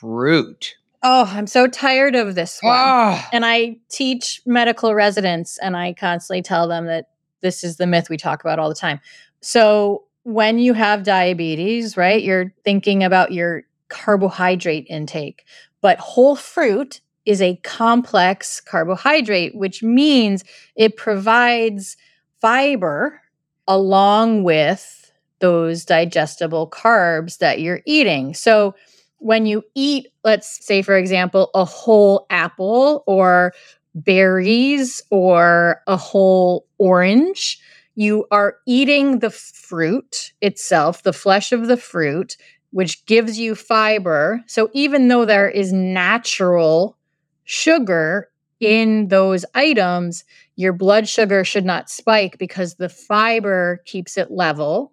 fruit. 0.00 0.74
Oh, 1.02 1.24
I'm 1.32 1.46
so 1.46 1.66
tired 1.66 2.14
of 2.14 2.34
this 2.34 2.60
one. 2.62 2.74
Ah, 2.76 3.28
And 3.32 3.44
I 3.44 3.78
teach 3.88 4.42
medical 4.44 4.94
residents 4.94 5.58
and 5.58 5.76
I 5.76 5.94
constantly 5.94 6.42
tell 6.42 6.68
them 6.68 6.86
that 6.86 7.08
this 7.40 7.64
is 7.64 7.76
the 7.76 7.86
myth 7.86 8.10
we 8.10 8.16
talk 8.18 8.42
about 8.42 8.58
all 8.58 8.68
the 8.68 8.74
time. 8.74 9.00
So, 9.40 10.04
when 10.24 10.58
you 10.58 10.74
have 10.74 11.02
diabetes, 11.02 11.96
right, 11.96 12.22
you're 12.22 12.52
thinking 12.62 13.02
about 13.02 13.32
your 13.32 13.62
carbohydrate 13.88 14.86
intake, 14.90 15.46
but 15.80 15.98
whole 15.98 16.36
fruit 16.36 17.00
is 17.24 17.40
a 17.40 17.56
complex 17.56 18.60
carbohydrate, 18.60 19.54
which 19.54 19.82
means 19.82 20.44
it 20.76 20.98
provides 20.98 21.96
fiber 22.40 23.22
along 23.66 24.42
with 24.42 24.99
those 25.40 25.84
digestible 25.84 26.68
carbs 26.68 27.38
that 27.38 27.60
you're 27.60 27.80
eating. 27.86 28.34
So, 28.34 28.74
when 29.18 29.44
you 29.44 29.62
eat, 29.74 30.06
let's 30.24 30.64
say, 30.64 30.80
for 30.80 30.96
example, 30.96 31.50
a 31.54 31.64
whole 31.64 32.26
apple 32.30 33.04
or 33.06 33.52
berries 33.94 35.02
or 35.10 35.82
a 35.86 35.96
whole 35.96 36.66
orange, 36.78 37.60
you 37.96 38.26
are 38.30 38.56
eating 38.66 39.18
the 39.18 39.30
fruit 39.30 40.32
itself, 40.40 41.02
the 41.02 41.12
flesh 41.12 41.52
of 41.52 41.66
the 41.66 41.76
fruit, 41.76 42.36
which 42.70 43.04
gives 43.06 43.38
you 43.38 43.54
fiber. 43.54 44.42
So 44.46 44.70
even 44.72 45.08
though 45.08 45.24
there 45.24 45.50
is 45.50 45.72
natural 45.72 46.96
sugar 47.44 48.28
in 48.60 49.08
those 49.08 49.44
items, 49.54 50.24
your 50.56 50.72
blood 50.72 51.08
sugar 51.08 51.44
should 51.44 51.64
not 51.64 51.90
spike 51.90 52.38
because 52.38 52.74
the 52.74 52.88
fiber 52.88 53.82
keeps 53.86 54.16
it 54.16 54.30
level 54.30 54.92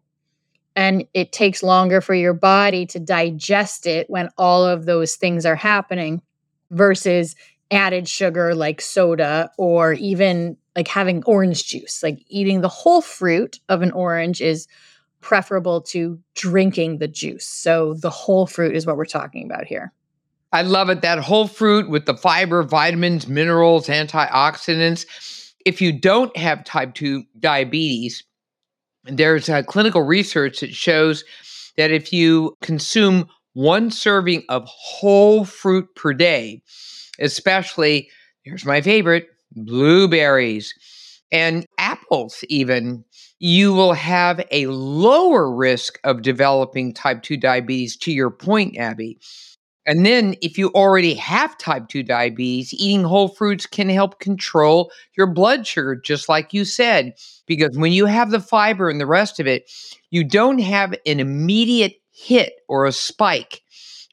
and 0.78 1.04
it 1.16 1.32
takes 1.32 1.64
longer 1.64 2.00
for 2.00 2.14
your 2.14 2.36
body 2.36 2.86
to 2.86 3.00
digest 3.00 3.88
it 3.88 4.08
when 4.10 4.30
all 4.38 4.64
of 4.64 4.86
those 4.86 5.16
things 5.16 5.44
are 5.46 5.56
happening 5.56 6.22
versus 6.70 7.36
added 7.72 8.08
sugar 8.08 8.56
like 8.56 8.80
soda 8.80 9.52
or 9.58 9.94
even 9.94 10.56
like 10.76 10.88
having 10.88 11.22
orange 11.26 11.66
juice 11.66 12.02
like 12.02 12.24
eating 12.28 12.62
the 12.62 12.70
whole 12.70 13.02
fruit 13.02 13.60
of 13.68 13.82
an 13.82 13.92
orange 13.92 14.40
is 14.40 14.68
preferable 15.20 15.82
to 15.82 16.18
drinking 16.36 17.00
the 17.00 17.08
juice 17.08 17.46
so 17.46 17.96
the 17.96 18.10
whole 18.10 18.46
fruit 18.48 18.74
is 18.74 18.86
what 18.86 18.96
we're 18.96 19.04
talking 19.04 19.44
about 19.46 19.66
here 19.66 19.92
I 20.54 20.62
love 20.62 20.90
it. 20.90 21.02
That 21.02 21.20
whole 21.20 21.46
fruit 21.46 21.90
with 21.90 22.06
the 22.06 22.16
fiber, 22.16 22.64
vitamins, 22.64 23.28
minerals, 23.28 23.88
antioxidants. 23.88 25.06
If 25.66 25.82
you 25.82 25.92
don't 25.92 26.36
have 26.38 26.64
type 26.64 26.94
2 26.94 27.26
diabetes, 27.38 28.24
there's 29.10 29.50
clinical 29.68 30.02
research 30.02 30.60
that 30.60 30.74
shows 30.74 31.24
that 31.78 31.92
if 31.92 32.12
you 32.12 32.56
consume 32.62 33.28
one 33.54 33.90
serving 33.92 34.44
of 34.50 34.66
whole 34.68 35.46
fruit 35.46 35.88
per 35.96 36.14
day, 36.14 36.62
especially, 37.20 38.10
here's 38.44 38.66
my 38.66 38.82
favorite 38.82 39.28
blueberries 39.52 40.74
and 41.32 41.66
apples, 41.78 42.44
even, 42.50 43.04
you 43.40 43.74
will 43.74 43.94
have 43.94 44.46
a 44.52 44.68
lower 44.68 45.54
risk 45.54 46.00
of 46.04 46.22
developing 46.22 46.94
type 46.94 47.22
2 47.24 47.38
diabetes, 47.38 47.98
to 47.98 48.12
your 48.12 48.30
point, 48.32 48.78
Abbie. 48.78 49.20
And 49.88 50.06
then, 50.06 50.36
if 50.42 50.58
you 50.58 50.70
already 50.72 51.14
have 51.14 51.58
type 51.58 51.88
2 51.88 52.04
diabetes, 52.04 52.74
eating 52.74 53.06
whole 53.06 53.30
fruits 53.30 53.66
can 53.66 53.88
help 53.88 54.20
control 54.20 54.92
your 55.16 55.28
blood 55.28 55.66
sugar, 55.66 55.96
just 55.96 56.28
like 56.28 56.54
you 56.54 56.66
said. 56.66 57.14
Because 57.46 57.78
when 57.78 57.94
you 57.94 58.06
have 58.06 58.30
the 58.30 58.42
fiber 58.42 58.90
and 58.90 59.00
the 59.00 59.06
rest 59.06 59.40
of 59.40 59.48
it, 59.48 59.72
you 60.12 60.26
don't 60.26 60.60
have 60.60 60.94
an 61.06 61.22
immediate 61.22 61.96
hit 62.12 62.56
or 62.68 62.86
a 62.86 62.92
spike 62.92 63.62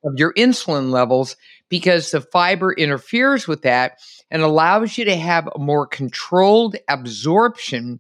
of 0.05 0.15
your 0.17 0.33
insulin 0.35 0.91
levels 0.91 1.35
because 1.69 2.13
the 2.13 2.21
fiber 2.21 2.73
interferes 2.73 3.49
with 3.49 3.63
that 3.63 3.99
and 4.31 4.43
allows 4.43 4.97
you 4.97 5.05
to 5.05 5.17
have 5.17 5.49
a 5.49 5.59
more 5.59 5.87
controlled 5.87 6.77
absorption 6.89 7.99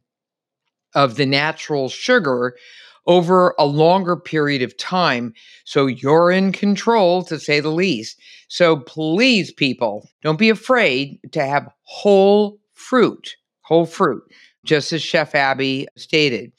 of 0.95 1.17
the 1.17 1.27
natural 1.27 1.89
sugar 1.89 2.57
over 3.07 3.55
a 3.59 3.67
longer 3.67 4.17
period 4.17 4.63
of 4.63 4.77
time. 4.77 5.35
So 5.65 5.87
you're 5.87 6.31
in 6.31 6.53
control, 6.53 7.23
to 7.25 7.39
say 7.39 7.61
the 7.61 7.71
least. 7.71 8.19
So 8.49 8.79
please, 8.79 9.53
people, 9.53 10.09
don't 10.23 10.39
be 10.39 10.51
afraid 10.51 11.19
to 11.33 11.45
have 11.45 11.69
whole 11.83 12.59
fruit, 12.73 13.37
whole 13.63 13.87
fruit, 13.87 14.23
just 14.65 14.93
as 14.93 15.03
Chef 15.03 15.35
Abbie 15.35 15.87
stated. 15.97 16.53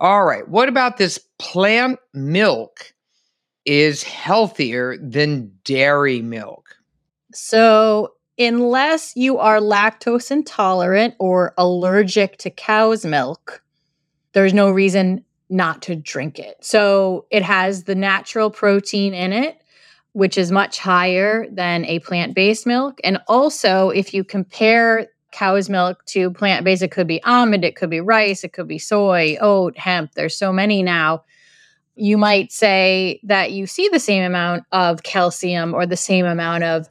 All 0.00 0.24
right, 0.24 0.48
what 0.48 0.68
about 0.68 0.96
this 0.96 1.18
plant 1.38 1.98
milk 2.12 2.92
is 3.64 4.02
healthier 4.02 4.96
than 4.98 5.52
dairy 5.64 6.20
milk? 6.20 6.76
So, 7.32 8.12
unless 8.38 9.14
you 9.16 9.38
are 9.38 9.58
lactose 9.58 10.30
intolerant 10.30 11.14
or 11.18 11.54
allergic 11.56 12.36
to 12.38 12.50
cow's 12.50 13.04
milk, 13.04 13.62
there's 14.32 14.54
no 14.54 14.70
reason 14.70 15.24
not 15.50 15.82
to 15.82 15.96
drink 15.96 16.38
it. 16.38 16.56
So, 16.60 17.26
it 17.30 17.42
has 17.42 17.84
the 17.84 17.94
natural 17.94 18.50
protein 18.50 19.14
in 19.14 19.32
it, 19.32 19.60
which 20.12 20.38
is 20.38 20.50
much 20.50 20.78
higher 20.78 21.46
than 21.50 21.84
a 21.84 21.98
plant 22.00 22.34
based 22.34 22.66
milk. 22.66 23.00
And 23.04 23.18
also, 23.28 23.90
if 23.90 24.14
you 24.14 24.24
compare 24.24 25.08
cow's 25.32 25.68
milk 25.68 26.04
to 26.06 26.30
plant 26.30 26.64
based, 26.64 26.82
it 26.82 26.90
could 26.90 27.08
be 27.08 27.22
almond, 27.24 27.64
it 27.64 27.76
could 27.76 27.90
be 27.90 28.00
rice, 28.00 28.44
it 28.44 28.52
could 28.52 28.68
be 28.68 28.78
soy, 28.78 29.36
oat, 29.40 29.76
hemp. 29.76 30.12
There's 30.14 30.36
so 30.36 30.52
many 30.52 30.82
now 30.82 31.24
you 31.96 32.18
might 32.18 32.52
say 32.52 33.20
that 33.22 33.52
you 33.52 33.66
see 33.66 33.88
the 33.88 34.00
same 34.00 34.24
amount 34.24 34.64
of 34.72 35.02
calcium 35.02 35.74
or 35.74 35.86
the 35.86 35.96
same 35.96 36.26
amount 36.26 36.64
of 36.64 36.88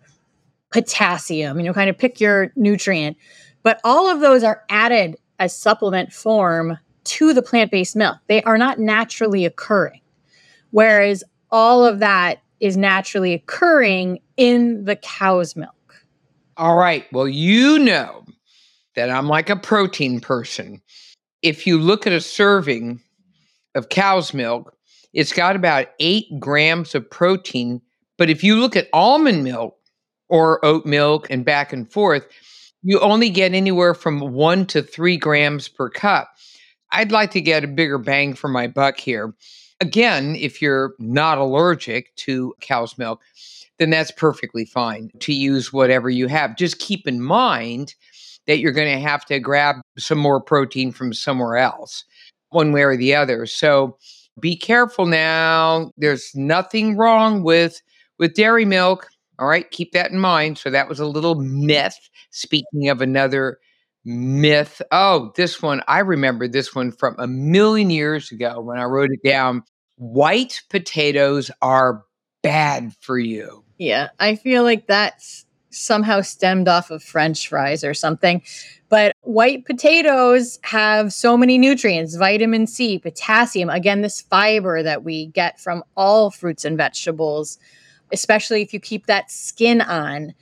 potassium, 0.71 1.59
you 1.59 1.65
know, 1.65 1.73
kind 1.73 1.89
of 1.89 1.97
pick 1.97 2.19
your 2.19 2.51
nutrient. 2.55 3.17
But 3.63 3.79
all 3.83 4.09
of 4.09 4.21
those 4.21 4.43
are 4.43 4.63
added 4.69 5.17
as 5.39 5.55
supplement 5.55 6.13
form 6.13 6.77
to 7.05 7.33
the 7.33 7.41
plant 7.41 7.71
based 7.71 7.95
milk. 7.95 8.17
They 8.27 8.41
are 8.43 8.57
not 8.57 8.79
naturally 8.79 9.45
occurring. 9.45 10.01
Whereas 10.71 11.23
all 11.51 11.85
of 11.85 11.99
that 11.99 12.41
is 12.59 12.77
naturally 12.77 13.33
occurring 13.33 14.19
in 14.37 14.85
the 14.85 14.95
cow's 14.95 15.55
milk. 15.55 16.05
All 16.57 16.77
right. 16.77 17.05
Well, 17.11 17.27
you 17.27 17.79
know 17.79 18.25
that 18.95 19.09
I'm 19.09 19.27
like 19.27 19.49
a 19.49 19.55
protein 19.55 20.19
person. 20.19 20.81
If 21.41 21.67
you 21.67 21.77
look 21.77 22.07
at 22.07 22.13
a 22.13 22.21
serving 22.21 23.01
of 23.75 23.89
cow's 23.89 24.33
milk, 24.33 24.75
it's 25.13 25.33
got 25.33 25.55
about 25.55 25.87
eight 25.99 26.27
grams 26.39 26.95
of 26.95 27.09
protein. 27.09 27.81
But 28.17 28.29
if 28.29 28.43
you 28.43 28.59
look 28.59 28.75
at 28.75 28.89
almond 28.93 29.43
milk 29.43 29.77
or 30.29 30.63
oat 30.65 30.85
milk 30.85 31.27
and 31.29 31.43
back 31.43 31.73
and 31.73 31.91
forth, 31.91 32.27
you 32.83 32.99
only 32.99 33.29
get 33.29 33.53
anywhere 33.53 33.93
from 33.93 34.19
one 34.19 34.65
to 34.67 34.81
three 34.81 35.17
grams 35.17 35.67
per 35.67 35.89
cup. 35.89 36.29
I'd 36.93 37.11
like 37.11 37.31
to 37.31 37.41
get 37.41 37.63
a 37.63 37.67
bigger 37.67 37.97
bang 37.97 38.33
for 38.33 38.47
my 38.47 38.67
buck 38.67 38.99
here. 38.99 39.33
Again, 39.81 40.35
if 40.35 40.61
you're 40.61 40.93
not 40.99 41.37
allergic 41.37 42.15
to 42.17 42.53
cow's 42.61 42.97
milk, 42.97 43.21
then 43.79 43.89
that's 43.89 44.11
perfectly 44.11 44.65
fine 44.65 45.09
to 45.19 45.33
use 45.33 45.73
whatever 45.73 46.09
you 46.09 46.27
have. 46.27 46.55
Just 46.55 46.79
keep 46.79 47.07
in 47.07 47.19
mind 47.21 47.95
that 48.45 48.59
you're 48.59 48.71
going 48.71 48.93
to 48.93 49.01
have 49.01 49.25
to 49.25 49.39
grab 49.39 49.77
some 49.97 50.17
more 50.17 50.39
protein 50.39 50.91
from 50.91 51.13
somewhere 51.13 51.57
else, 51.57 52.05
one 52.49 52.71
way 52.71 52.83
or 52.83 52.95
the 52.95 53.15
other. 53.15 53.45
So 53.45 53.97
be 54.39 54.55
careful 54.55 55.05
now. 55.05 55.91
There's 55.97 56.31
nothing 56.35 56.95
wrong 56.97 57.43
with 57.43 57.81
with 58.19 58.35
dairy 58.35 58.65
milk. 58.65 59.07
All 59.39 59.47
right, 59.47 59.69
keep 59.71 59.91
that 59.93 60.11
in 60.11 60.19
mind. 60.19 60.57
So 60.59 60.69
that 60.69 60.87
was 60.87 60.99
a 60.99 61.07
little 61.07 61.35
myth. 61.35 61.97
Speaking 62.29 62.89
of 62.89 63.01
another 63.01 63.57
myth. 64.05 64.81
Oh, 64.91 65.31
this 65.35 65.61
one, 65.61 65.81
I 65.87 65.99
remember 65.99 66.47
this 66.47 66.75
one 66.75 66.91
from 66.91 67.15
a 67.17 67.27
million 67.27 67.89
years 67.89 68.31
ago 68.31 68.59
when 68.61 68.77
I 68.77 68.83
wrote 68.83 69.11
it 69.11 69.27
down. 69.27 69.63
White 69.97 70.61
potatoes 70.69 71.51
are 71.61 72.03
bad 72.41 72.93
for 72.99 73.17
you. 73.17 73.63
Yeah, 73.77 74.09
I 74.19 74.35
feel 74.35 74.63
like 74.63 74.87
that's 74.87 75.45
somehow 75.69 76.21
stemmed 76.21 76.67
off 76.67 76.91
of 76.91 77.03
french 77.03 77.47
fries 77.47 77.83
or 77.83 77.93
something. 77.93 78.41
But 78.89 79.15
white 79.21 79.65
potatoes 79.65 80.59
have 80.61 81.11
so 81.11 81.35
many 81.35 81.57
nutrients 81.57 82.15
vitamin 82.15 82.67
C, 82.67 82.99
potassium, 82.99 83.69
again, 83.69 84.01
this 84.01 84.21
fiber 84.21 84.83
that 84.83 85.03
we 85.03 85.27
get 85.27 85.59
from 85.59 85.83
all 85.97 86.29
fruits 86.29 86.63
and 86.63 86.77
vegetables, 86.77 87.57
especially 88.11 88.61
if 88.61 88.71
you 88.73 88.79
keep 88.79 89.07
that 89.07 89.31
skin 89.31 89.81
on. 89.81 90.33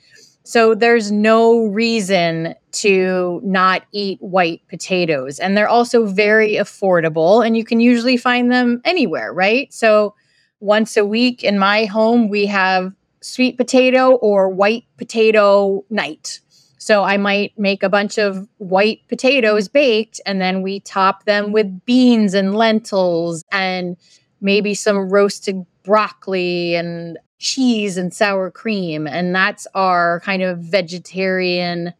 So 0.44 0.74
there's 0.74 1.12
no 1.12 1.66
reason 1.66 2.54
to 2.72 3.40
not 3.44 3.84
eat 3.92 4.20
white 4.20 4.62
potatoes. 4.68 5.38
And 5.38 5.56
they're 5.56 5.68
also 5.68 6.06
very 6.06 6.54
affordable, 6.54 7.46
and 7.46 7.56
you 7.56 7.64
can 7.64 7.80
usually 7.80 8.16
find 8.16 8.50
them 8.50 8.80
anywhere, 8.84 9.32
right? 9.32 9.72
So 9.72 10.14
once 10.60 10.96
a 10.96 11.04
week 11.04 11.44
in 11.44 11.58
my 11.58 11.84
home, 11.84 12.28
we 12.28 12.46
have 12.46 12.92
sweet 13.20 13.56
potato 13.56 14.12
or 14.16 14.48
white 14.48 14.84
potato 14.96 15.84
night. 15.90 16.40
So 16.78 17.04
I 17.04 17.16
might 17.16 17.56
make 17.56 17.84
a 17.84 17.88
bunch 17.88 18.18
of 18.18 18.48
white 18.58 19.02
potatoes 19.08 19.68
baked 19.68 20.20
and 20.26 20.40
then 20.40 20.62
we 20.62 20.80
top 20.80 21.24
them 21.26 21.52
with 21.52 21.84
beans 21.84 22.34
and 22.34 22.56
lentils 22.56 23.44
and 23.52 23.96
maybe 24.40 24.74
some 24.74 25.08
roasted 25.08 25.64
broccoli 25.84 26.74
and 26.74 27.18
cheese 27.42 27.96
and 27.96 28.14
sour 28.14 28.50
cream. 28.50 29.06
And 29.06 29.34
that's 29.34 29.66
our 29.74 30.20
kind 30.20 30.42
of 30.42 30.58
vegetarian 30.58 31.92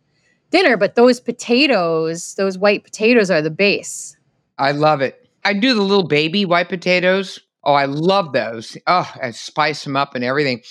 dinner. 0.50 0.76
But 0.76 0.94
those 0.94 1.20
potatoes, 1.20 2.34
those 2.36 2.56
white 2.56 2.84
potatoes 2.84 3.30
are 3.30 3.42
the 3.42 3.50
base. 3.50 4.16
I 4.58 4.70
love 4.70 5.00
it. 5.00 5.28
I 5.44 5.52
do 5.52 5.74
the 5.74 5.82
little 5.82 6.06
baby 6.06 6.44
white 6.44 6.68
potatoes. 6.68 7.40
Oh, 7.64 7.74
I 7.74 7.86
love 7.86 8.32
those. 8.32 8.76
Oh, 8.86 9.12
I 9.20 9.32
spice 9.32 9.84
them 9.84 9.96
up 9.96 10.14
and 10.14 10.24
everything. 10.24 10.62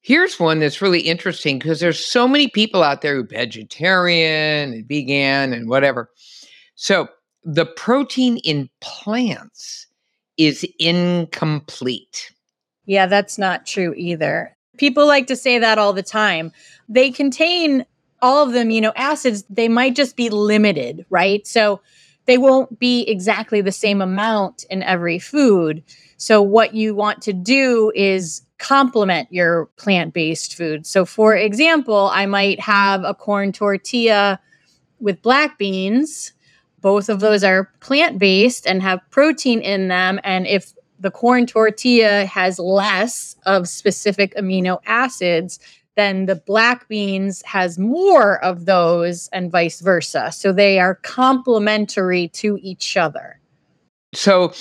Here's 0.00 0.40
one 0.40 0.60
that's 0.60 0.82
really 0.82 1.00
interesting 1.00 1.58
because 1.58 1.80
there's 1.80 2.04
so 2.04 2.26
many 2.26 2.48
people 2.48 2.82
out 2.82 3.02
there 3.02 3.16
who 3.16 3.26
vegetarian 3.26 4.72
and 4.72 4.86
vegan 4.88 5.52
and 5.52 5.68
whatever. 5.68 6.10
So 6.74 7.08
the 7.44 7.66
protein 7.66 8.38
in 8.38 8.68
plants 8.80 9.86
is 10.36 10.66
incomplete. 10.78 12.32
Yeah, 12.86 13.06
that's 13.06 13.38
not 13.38 13.66
true 13.66 13.94
either. 13.96 14.56
People 14.78 15.06
like 15.06 15.26
to 15.28 15.36
say 15.36 15.58
that 15.58 15.78
all 15.78 15.92
the 15.92 16.02
time. 16.02 16.52
They 16.88 17.10
contain 17.10 17.86
all 18.22 18.46
of 18.46 18.52
the 18.52 18.60
amino 18.60 18.92
acids, 18.94 19.44
they 19.50 19.68
might 19.68 19.96
just 19.96 20.16
be 20.16 20.30
limited, 20.30 21.04
right? 21.10 21.46
So 21.46 21.80
they 22.26 22.38
won't 22.38 22.78
be 22.78 23.02
exactly 23.02 23.60
the 23.60 23.72
same 23.72 24.00
amount 24.00 24.64
in 24.70 24.82
every 24.82 25.18
food. 25.18 25.82
So, 26.16 26.40
what 26.40 26.72
you 26.74 26.94
want 26.94 27.20
to 27.22 27.32
do 27.32 27.90
is 27.96 28.42
complement 28.58 29.26
your 29.32 29.66
plant 29.76 30.14
based 30.14 30.54
food. 30.54 30.86
So, 30.86 31.04
for 31.04 31.34
example, 31.34 32.10
I 32.12 32.26
might 32.26 32.60
have 32.60 33.02
a 33.02 33.12
corn 33.12 33.50
tortilla 33.50 34.38
with 35.00 35.20
black 35.20 35.58
beans. 35.58 36.32
Both 36.80 37.08
of 37.08 37.18
those 37.18 37.42
are 37.42 37.72
plant 37.80 38.20
based 38.20 38.68
and 38.68 38.82
have 38.82 39.00
protein 39.10 39.60
in 39.60 39.88
them. 39.88 40.20
And 40.22 40.46
if 40.46 40.72
the 41.02 41.10
corn 41.10 41.46
tortilla 41.46 42.24
has 42.24 42.58
less 42.58 43.36
of 43.44 43.68
specific 43.68 44.34
amino 44.36 44.78
acids, 44.86 45.58
then 45.96 46.26
the 46.26 46.36
black 46.36 46.88
beans 46.88 47.42
has 47.44 47.78
more 47.78 48.42
of 48.42 48.64
those 48.64 49.28
and 49.32 49.50
vice 49.50 49.80
versa. 49.80 50.32
So 50.32 50.52
they 50.52 50.78
are 50.78 50.94
complementary 50.94 52.28
to 52.28 52.58
each 52.62 52.96
other. 52.96 53.38
So 54.14 54.52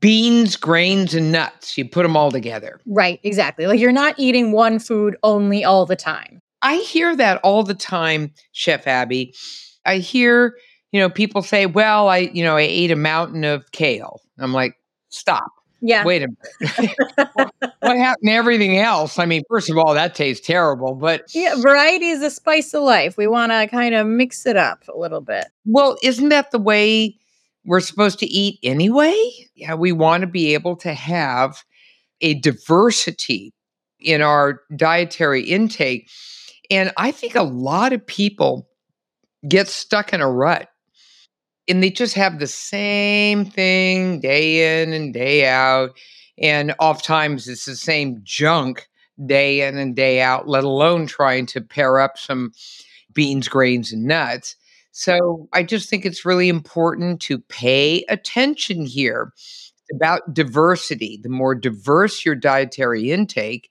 beans, 0.00 0.56
grains, 0.56 1.14
and 1.14 1.30
nuts, 1.30 1.78
you 1.78 1.88
put 1.88 2.02
them 2.02 2.16
all 2.16 2.30
together. 2.30 2.80
Right, 2.86 3.20
exactly. 3.22 3.66
Like 3.66 3.78
you're 3.78 3.92
not 3.92 4.14
eating 4.18 4.52
one 4.52 4.78
food 4.78 5.16
only 5.22 5.64
all 5.64 5.86
the 5.86 5.96
time. 5.96 6.40
I 6.62 6.76
hear 6.76 7.14
that 7.14 7.40
all 7.42 7.62
the 7.62 7.74
time, 7.74 8.32
Chef 8.52 8.86
Abbie. 8.86 9.34
I 9.84 9.98
hear, 9.98 10.56
you 10.92 11.00
know, 11.00 11.10
people 11.10 11.42
say, 11.42 11.66
well, 11.66 12.08
I, 12.08 12.18
you 12.18 12.42
know, 12.42 12.56
I 12.56 12.62
ate 12.62 12.90
a 12.90 12.96
mountain 12.96 13.44
of 13.44 13.70
kale. 13.72 14.22
I'm 14.38 14.54
like, 14.54 14.74
stop. 15.10 15.52
Yeah. 15.86 16.04
Wait 16.04 16.22
a 16.22 16.28
minute. 16.28 16.94
what 17.80 17.96
happened 17.96 18.28
to 18.28 18.32
everything 18.32 18.78
else? 18.78 19.18
I 19.18 19.26
mean, 19.26 19.42
first 19.48 19.70
of 19.70 19.76
all, 19.76 19.92
that 19.94 20.14
tastes 20.14 20.46
terrible, 20.46 20.94
but 20.94 21.24
yeah, 21.34 21.54
variety 21.56 22.08
is 22.08 22.22
a 22.22 22.30
spice 22.30 22.72
of 22.72 22.82
life. 22.82 23.16
We 23.16 23.26
want 23.26 23.52
to 23.52 23.66
kind 23.66 23.94
of 23.94 24.06
mix 24.06 24.46
it 24.46 24.56
up 24.56 24.84
a 24.88 24.96
little 24.96 25.20
bit. 25.20 25.46
Well, 25.66 25.98
isn't 26.02 26.30
that 26.30 26.52
the 26.52 26.58
way 26.58 27.18
we're 27.64 27.80
supposed 27.80 28.18
to 28.20 28.26
eat 28.26 28.58
anyway. 28.62 29.16
Yeah, 29.54 29.74
we 29.74 29.92
want 29.92 30.20
to 30.22 30.26
be 30.26 30.54
able 30.54 30.76
to 30.76 30.92
have 30.92 31.64
a 32.20 32.34
diversity 32.34 33.52
in 33.98 34.20
our 34.22 34.60
dietary 34.76 35.42
intake. 35.42 36.10
And 36.70 36.92
I 36.96 37.10
think 37.10 37.34
a 37.34 37.42
lot 37.42 37.92
of 37.92 38.06
people 38.06 38.68
get 39.48 39.68
stuck 39.68 40.12
in 40.12 40.20
a 40.20 40.30
rut 40.30 40.68
and 41.68 41.82
they 41.82 41.90
just 41.90 42.14
have 42.14 42.38
the 42.38 42.46
same 42.46 43.44
thing 43.44 44.20
day 44.20 44.82
in 44.82 44.92
and 44.92 45.12
day 45.14 45.46
out. 45.46 45.96
And 46.38 46.74
oftentimes 46.78 47.48
it's 47.48 47.64
the 47.64 47.76
same 47.76 48.20
junk 48.22 48.88
day 49.26 49.66
in 49.66 49.78
and 49.78 49.94
day 49.94 50.20
out, 50.20 50.48
let 50.48 50.64
alone 50.64 51.06
trying 51.06 51.46
to 51.46 51.60
pair 51.60 52.00
up 52.00 52.18
some 52.18 52.52
beans, 53.12 53.48
grains, 53.48 53.92
and 53.92 54.04
nuts. 54.04 54.56
So 54.90 55.48
I 55.52 55.62
just 55.62 55.88
think 55.88 56.04
it's 56.04 56.24
really 56.24 56.48
important 56.48 57.20
to 57.22 57.38
pay 57.38 58.04
attention 58.08 58.86
here. 58.86 59.32
About 59.94 60.32
diversity. 60.32 61.20
The 61.22 61.28
more 61.28 61.54
diverse 61.54 62.24
your 62.24 62.34
dietary 62.34 63.12
intake, 63.12 63.70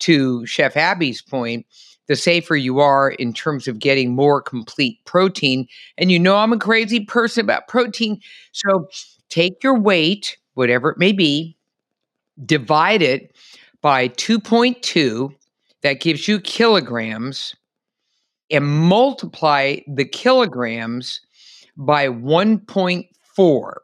to 0.00 0.44
Chef 0.44 0.76
Abbie's 0.76 1.22
point, 1.22 1.66
the 2.12 2.16
safer 2.16 2.54
you 2.54 2.78
are 2.78 3.12
in 3.12 3.32
terms 3.32 3.66
of 3.66 3.78
getting 3.78 4.14
more 4.14 4.42
complete 4.42 5.02
protein. 5.06 5.66
And 5.96 6.12
you 6.12 6.18
know, 6.18 6.36
I'm 6.36 6.52
a 6.52 6.58
crazy 6.58 7.06
person 7.06 7.42
about 7.42 7.68
protein. 7.68 8.20
So 8.52 8.86
take 9.30 9.62
your 9.62 9.78
weight, 9.78 10.36
whatever 10.52 10.90
it 10.90 10.98
may 10.98 11.12
be, 11.12 11.56
divide 12.44 13.00
it 13.00 13.34
by 13.80 14.08
2.2. 14.08 15.34
That 15.80 16.00
gives 16.00 16.28
you 16.28 16.38
kilograms 16.38 17.56
and 18.50 18.66
multiply 18.66 19.76
the 19.88 20.04
kilograms 20.04 21.18
by 21.78 22.08
1.4. 22.08 23.74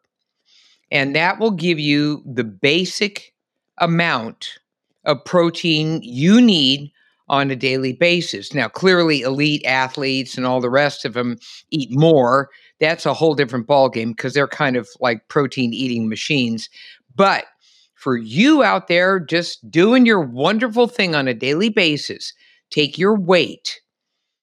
And 0.91 1.17
that 1.17 1.39
will 1.41 1.51
give 1.51 1.81
you 1.81 2.23
the 2.27 2.45
basic 2.45 3.33
amount 3.79 4.59
of 5.07 5.25
protein 5.25 6.03
you 6.03 6.43
need 6.43 6.93
on 7.29 7.51
a 7.51 7.57
daily 7.57 7.93
basis. 7.93 8.55
Now, 8.55 8.69
clearly, 8.69 9.23
elite 9.23 9.65
athletes 9.65 10.37
and 10.37 10.47
all 10.47 10.61
the 10.61 10.71
rest 10.71 11.05
of 11.05 11.15
them 11.15 11.37
eat 11.71 11.91
more. 11.91 12.51
That's 12.81 13.07
a 13.07 13.15
whole 13.15 13.35
different 13.35 13.67
ballgame 13.67 14.17
because 14.17 14.35
they're 14.35 14.49
kind 14.49 14.77
of 14.77 14.89
like 15.01 15.29
protein 15.29 15.73
eating 15.73 16.09
machines. 16.09 16.69
But 17.15 17.47
for 17.95 18.17
you 18.17 18.63
out 18.63 18.89
there 18.89 19.19
just 19.19 19.69
doing 19.71 20.07
your 20.07 20.21
wonderful 20.21 20.87
thing 20.87 21.15
on 21.15 21.27
a 21.27 21.35
daily 21.35 21.69
basis, 21.69 22.33
take 22.71 22.97
your 22.97 23.19
weight 23.19 23.81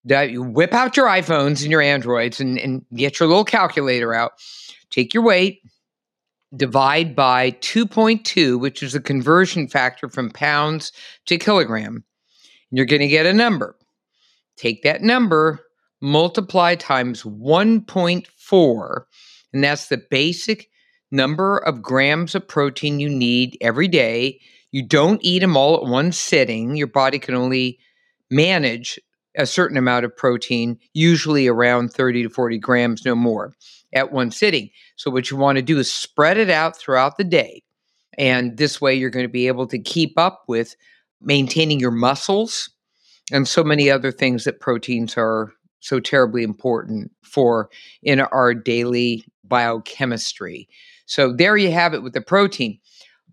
whip 0.06 0.74
out 0.74 0.95
your 0.95 1.08
iPhones 1.08 1.62
and 1.62 1.71
your 1.71 1.82
Androids 1.82 2.39
and, 2.39 2.60
and 2.60 2.86
get 2.95 3.19
your 3.19 3.28
little 3.28 3.45
calculator 3.45 4.13
out. 4.13 4.34
Take 4.91 5.13
your 5.13 5.24
weight, 5.24 5.62
divide 6.56 7.15
by 7.15 7.52
2.2, 7.52 8.60
which 8.60 8.84
is 8.84 8.93
the 8.93 9.00
conversion 9.00 9.67
factor 9.67 10.08
from 10.08 10.30
pounds 10.30 10.91
to 11.26 11.38
kilogram. 11.38 12.04
You're 12.71 12.86
going 12.86 13.01
to 13.01 13.08
get 13.08 13.25
a 13.25 13.34
number. 13.34 13.75
Take 14.58 14.84
that 14.84 15.01
number, 15.01 15.60
multiply 16.01 16.75
times 16.75 17.23
1.4, 17.23 19.01
and 19.54 19.63
that's 19.63 19.88
the 19.88 20.01
basic 20.10 20.67
number 21.12 21.58
of 21.58 21.82
grams 21.82 22.36
of 22.36 22.47
protein 22.47 22.99
you 22.99 23.10
need 23.10 23.58
every 23.62 23.88
day. 23.88 24.39
You 24.71 24.86
don't 24.86 25.23
eat 25.23 25.39
them 25.39 25.56
all 25.58 25.75
at 25.75 25.89
one 25.89 26.12
sitting. 26.12 26.75
Your 26.75 26.88
body 26.88 27.19
can 27.19 27.36
only 27.36 27.80
manage 28.30 28.99
a 29.38 29.45
certain 29.45 29.78
amount 29.78 30.06
of 30.06 30.15
protein, 30.15 30.80
usually 30.93 31.47
around 31.47 31.93
30 31.93 32.23
to 32.23 32.30
40 32.30 32.58
grams, 32.58 33.06
no 33.06 33.15
more, 33.15 33.54
at 33.93 34.12
one 34.12 34.32
sitting. 34.32 34.69
So, 34.95 35.12
what 35.12 35.30
you 35.30 35.38
want 35.38 35.58
to 35.58 35.62
do 35.62 35.78
is 35.78 35.91
spread 35.91 36.38
it 36.38 36.49
out 36.49 36.78
throughout 36.78 37.17
the 37.17 37.23
day. 37.23 37.63
And 38.17 38.58
this 38.58 38.80
way, 38.80 38.95
you're 38.95 39.10
going 39.10 39.25
to 39.25 39.32
be 39.32 39.47
able 39.47 39.67
to 39.67 39.80
keep 39.80 40.17
up 40.17 40.43
with 40.47 40.75
maintaining 41.26 41.80
your 41.80 41.92
muscles 41.92 42.70
and 43.32 43.48
so 43.48 43.64
many 43.64 43.90
other 43.90 44.12
things 44.12 44.44
that 44.46 44.60
proteins 44.60 45.16
are 45.18 45.52
so 45.80 46.00
terribly 46.00 46.44
important 46.44 47.12
for 47.24 47.70
in 48.02 48.22
our 48.22 48.54
daily 48.54 49.26
biochemistry. 49.44 50.68
So, 51.06 51.34
there 51.34 51.58
you 51.58 51.72
have 51.72 51.94
it 51.94 52.02
with 52.02 52.14
the 52.14 52.22
protein. 52.22 52.80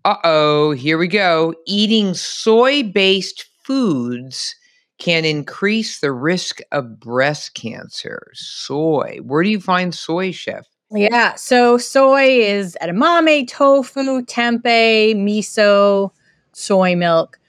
Uh 0.05 0.17
oh, 0.23 0.71
here 0.71 0.97
we 0.97 1.07
go. 1.07 1.53
Eating 1.65 2.13
soy 2.13 2.83
based 2.83 3.45
foods 3.63 4.55
can 4.99 5.25
increase 5.25 5.99
the 5.99 6.11
risk 6.11 6.59
of 6.71 6.99
breast 6.99 7.55
cancer? 7.55 8.31
Soy. 8.33 9.19
Where 9.23 9.43
do 9.43 9.49
you 9.49 9.59
find 9.59 9.93
soy, 9.93 10.31
chef? 10.31 10.65
Yeah, 10.91 11.33
so 11.35 11.77
soy 11.77 12.23
is 12.23 12.77
edamame, 12.81 13.47
tofu, 13.47 14.21
tempeh, 14.21 15.15
miso, 15.15 16.11
soy 16.53 16.95
milk. 16.95 17.39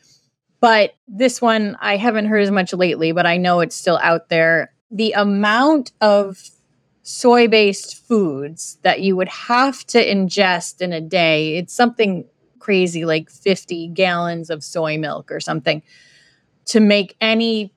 But 0.64 0.94
this 1.06 1.42
one 1.42 1.76
I 1.82 1.98
haven't 1.98 2.24
heard 2.24 2.40
as 2.40 2.50
much 2.50 2.72
lately, 2.72 3.12
but 3.12 3.26
I 3.26 3.36
know 3.36 3.60
it's 3.60 3.76
still 3.76 3.98
out 4.02 4.30
there. 4.30 4.72
The 4.90 5.12
amount 5.12 5.92
of 6.00 6.42
soy 7.02 7.48
based 7.48 7.96
foods 8.08 8.78
that 8.80 9.02
you 9.02 9.14
would 9.14 9.28
have 9.28 9.84
to 9.88 10.02
ingest 10.02 10.80
in 10.80 10.94
a 10.94 11.02
day, 11.02 11.58
it's 11.58 11.74
something 11.74 12.24
crazy 12.60 13.04
like 13.04 13.28
50 13.28 13.88
gallons 13.88 14.48
of 14.48 14.64
soy 14.64 14.96
milk 14.96 15.30
or 15.30 15.38
something 15.38 15.82
to 16.64 16.80
make 16.80 17.14
any 17.20 17.73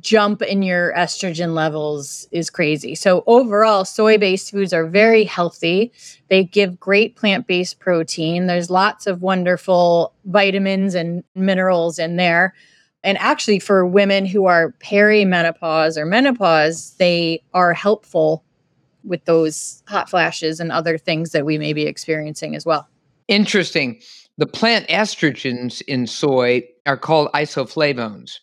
jump 0.00 0.42
in 0.42 0.62
your 0.62 0.92
estrogen 0.94 1.54
levels 1.54 2.28
is 2.30 2.50
crazy. 2.50 2.94
So 2.94 3.22
overall, 3.26 3.84
soy-based 3.84 4.50
foods 4.50 4.72
are 4.72 4.86
very 4.86 5.24
healthy. 5.24 5.92
They 6.28 6.44
give 6.44 6.80
great 6.80 7.16
plant-based 7.16 7.78
protein. 7.78 8.46
There's 8.46 8.70
lots 8.70 9.06
of 9.06 9.22
wonderful 9.22 10.14
vitamins 10.24 10.94
and 10.94 11.24
minerals 11.34 11.98
in 11.98 12.16
there. 12.16 12.54
And 13.02 13.16
actually 13.18 13.58
for 13.58 13.86
women 13.86 14.26
who 14.26 14.46
are 14.46 14.74
perimenopause 14.84 15.96
or 15.96 16.04
menopause, 16.04 16.94
they 16.98 17.42
are 17.54 17.72
helpful 17.72 18.44
with 19.04 19.24
those 19.24 19.82
hot 19.86 20.10
flashes 20.10 20.60
and 20.60 20.70
other 20.70 20.98
things 20.98 21.32
that 21.32 21.46
we 21.46 21.56
may 21.56 21.72
be 21.72 21.84
experiencing 21.84 22.54
as 22.54 22.66
well. 22.66 22.88
Interesting. 23.28 24.00
The 24.36 24.46
plant 24.46 24.88
estrogens 24.88 25.82
in 25.82 26.06
soy 26.06 26.62
are 26.86 26.96
called 26.96 27.28
isoflavones. 27.32 28.40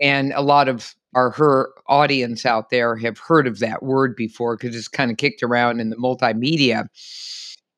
And 0.00 0.32
a 0.34 0.42
lot 0.42 0.68
of 0.68 0.94
our 1.14 1.30
her 1.30 1.70
audience 1.86 2.44
out 2.44 2.70
there 2.70 2.96
have 2.96 3.18
heard 3.18 3.46
of 3.46 3.60
that 3.60 3.82
word 3.82 4.16
before 4.16 4.56
because 4.56 4.74
it's 4.74 4.88
kind 4.88 5.10
of 5.10 5.16
kicked 5.16 5.42
around 5.42 5.80
in 5.80 5.90
the 5.90 5.96
multimedia. 5.96 6.86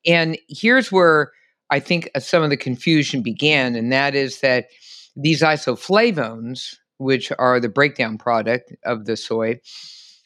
And 0.05 0.37
here's 0.49 0.91
where 0.91 1.31
I 1.69 1.79
think 1.79 2.09
uh, 2.15 2.19
some 2.19 2.43
of 2.43 2.49
the 2.49 2.57
confusion 2.57 3.21
began, 3.21 3.75
and 3.75 3.91
that 3.91 4.15
is 4.15 4.39
that 4.39 4.67
these 5.15 5.41
isoflavones, 5.41 6.75
which 6.97 7.31
are 7.37 7.59
the 7.59 7.69
breakdown 7.69 8.17
product 8.17 8.73
of 8.85 9.05
the 9.05 9.17
soy, 9.17 9.59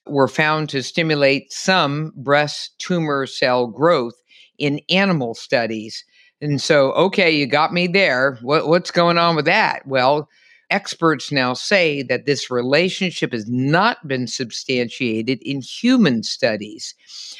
were 0.08 0.27
found 0.27 0.69
to 0.69 0.84
stimulate 0.84 1.51
some 1.51 2.12
breast 2.15 2.71
tumor 2.80 3.25
cell 3.25 3.67
growth 3.67 4.15
in 4.58 4.82
animal 4.89 5.34
studies. 5.34 6.04
And 6.41 6.62
so, 6.62 6.91
okay, 6.93 7.32
you 7.32 7.45
got 7.45 7.73
me 7.73 7.88
there. 7.88 8.38
What, 8.41 8.67
what's 8.67 8.91
going 8.91 9.17
on 9.17 9.36
with 9.36 9.45
that? 9.45 9.86
Well, 9.86 10.27
experts 10.71 11.31
now 11.31 11.53
say 11.53 12.01
that 12.03 12.25
this 12.25 12.49
relationship 12.49 13.34
has 13.34 13.47
not 13.47 14.07
been 14.07 14.25
substantiated 14.25 15.39
in 15.43 15.62
human 15.62 16.23
studies. 16.23 16.95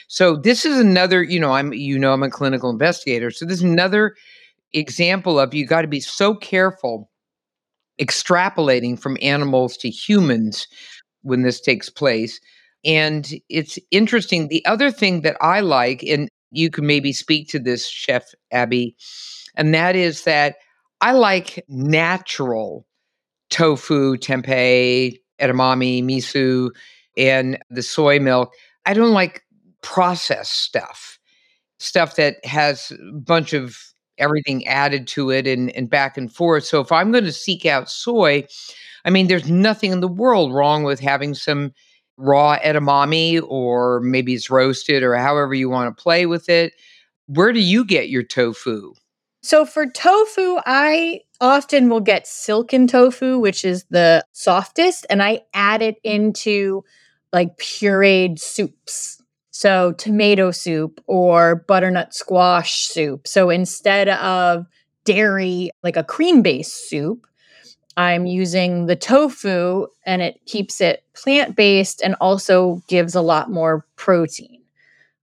So 0.08 0.36
this 0.36 0.66
is 0.66 0.80
another, 0.80 1.24
you 1.24 1.40
know, 1.40 1.54
I'm 1.54 1.74
you 1.74 1.98
know 1.98 2.14
I'm 2.14 2.24
a 2.24 2.30
clinical 2.30 2.70
investigator. 2.70 3.32
So 3.32 3.46
this 3.46 3.58
is 3.58 3.64
another 3.64 4.16
example 4.74 5.40
of 5.40 5.54
you 5.54 5.66
got 5.66 5.82
to 5.82 5.88
be 5.88 6.00
so 6.00 6.36
careful 6.36 7.10
extrapolating 8.00 9.00
from 9.00 9.18
animals 9.22 9.78
to 9.78 9.90
humans 9.90 10.68
when 11.22 11.44
this 11.44 11.62
takes 11.62 11.90
place. 11.90 12.40
And 12.84 13.32
it's 13.50 13.78
interesting. 13.92 14.48
The 14.48 14.66
other 14.66 14.92
thing 14.92 15.22
that 15.22 15.38
I 15.40 15.60
like, 15.60 16.04
and 16.04 16.30
you 16.52 16.70
can 16.70 16.86
maybe 16.86 17.14
speak 17.14 17.48
to 17.50 17.60
this, 17.60 17.88
Chef 17.88 18.24
Abbie, 18.52 18.96
and 19.56 19.74
that 19.74 19.96
is 19.96 20.24
that 20.24 20.56
I 21.02 21.12
like 21.14 21.64
natural 21.68 22.86
tofu, 23.52 24.18
tempeh, 24.18 25.20
edamame, 25.40 26.04
miso, 26.04 26.72
and 27.18 27.60
the 27.70 27.84
soy 27.84 28.20
milk. 28.20 28.54
I 28.86 28.94
don't 28.94 29.14
like 29.14 29.44
processed 29.82 30.64
stuff, 30.64 31.20
stuff 31.80 32.16
that 32.16 32.44
has 32.46 32.92
a 32.92 33.20
bunch 33.20 33.54
of 33.54 33.78
everything 34.18 34.66
added 34.68 35.08
to 35.08 35.30
it 35.30 35.48
and, 35.48 35.70
and 35.72 35.90
back 35.90 36.18
and 36.18 36.34
forth. 36.34 36.64
So 36.64 36.80
if 36.80 36.92
I'm 36.92 37.12
going 37.12 37.24
to 37.26 37.32
seek 37.32 37.66
out 37.66 37.90
soy, 37.90 38.46
I 39.06 39.10
mean, 39.10 39.28
there's 39.28 39.50
nothing 39.50 39.92
in 39.92 40.00
the 40.00 40.08
world 40.08 40.54
wrong 40.54 40.84
with 40.84 41.00
having 41.00 41.34
some 41.34 41.72
raw 42.18 42.58
edamame 42.60 43.42
or 43.48 44.00
maybe 44.02 44.34
it's 44.34 44.50
roasted 44.50 45.02
or 45.02 45.16
however 45.16 45.54
you 45.54 45.70
want 45.70 45.96
to 45.96 46.02
play 46.02 46.26
with 46.26 46.50
it. 46.50 46.74
Where 47.28 47.52
do 47.52 47.60
you 47.60 47.84
get 47.84 48.10
your 48.10 48.24
tofu? 48.24 48.94
So 49.42 49.66
for 49.66 49.88
tofu, 49.88 50.60
I 50.66 51.22
often 51.42 51.90
will 51.90 52.00
get 52.00 52.28
silken 52.28 52.88
tofu, 52.88 53.40
which 53.40 53.66
is 53.66 53.86
the 53.90 54.24
softest, 54.32 55.06
and 55.10 55.22
I 55.22 55.42
add 55.54 55.82
it 55.82 55.98
into 56.04 56.84
like 57.34 57.58
pureed 57.58 58.40
soups. 58.40 59.22
So 59.50 59.92
tomato 59.94 60.52
soup 60.52 61.04
or 61.08 61.56
butternut 61.68 62.14
squash 62.14 62.88
soup. 62.88 63.28
So 63.28 63.50
instead 63.50 64.08
of 64.10 64.66
dairy, 65.04 65.72
like 65.84 65.98
a 65.98 66.04
cream 66.04 66.42
based 66.42 66.90
soup, 66.90 67.28
I'm 67.98 68.26
using 68.26 68.86
the 68.86 68.96
tofu 68.96 69.88
and 70.06 70.22
it 70.22 70.40
keeps 70.46 70.80
it 70.80 71.04
plant 71.14 71.56
based 71.56 72.02
and 72.02 72.16
also 72.22 72.82
gives 72.88 73.16
a 73.16 73.22
lot 73.22 73.52
more 73.52 73.86
protein. 73.98 74.62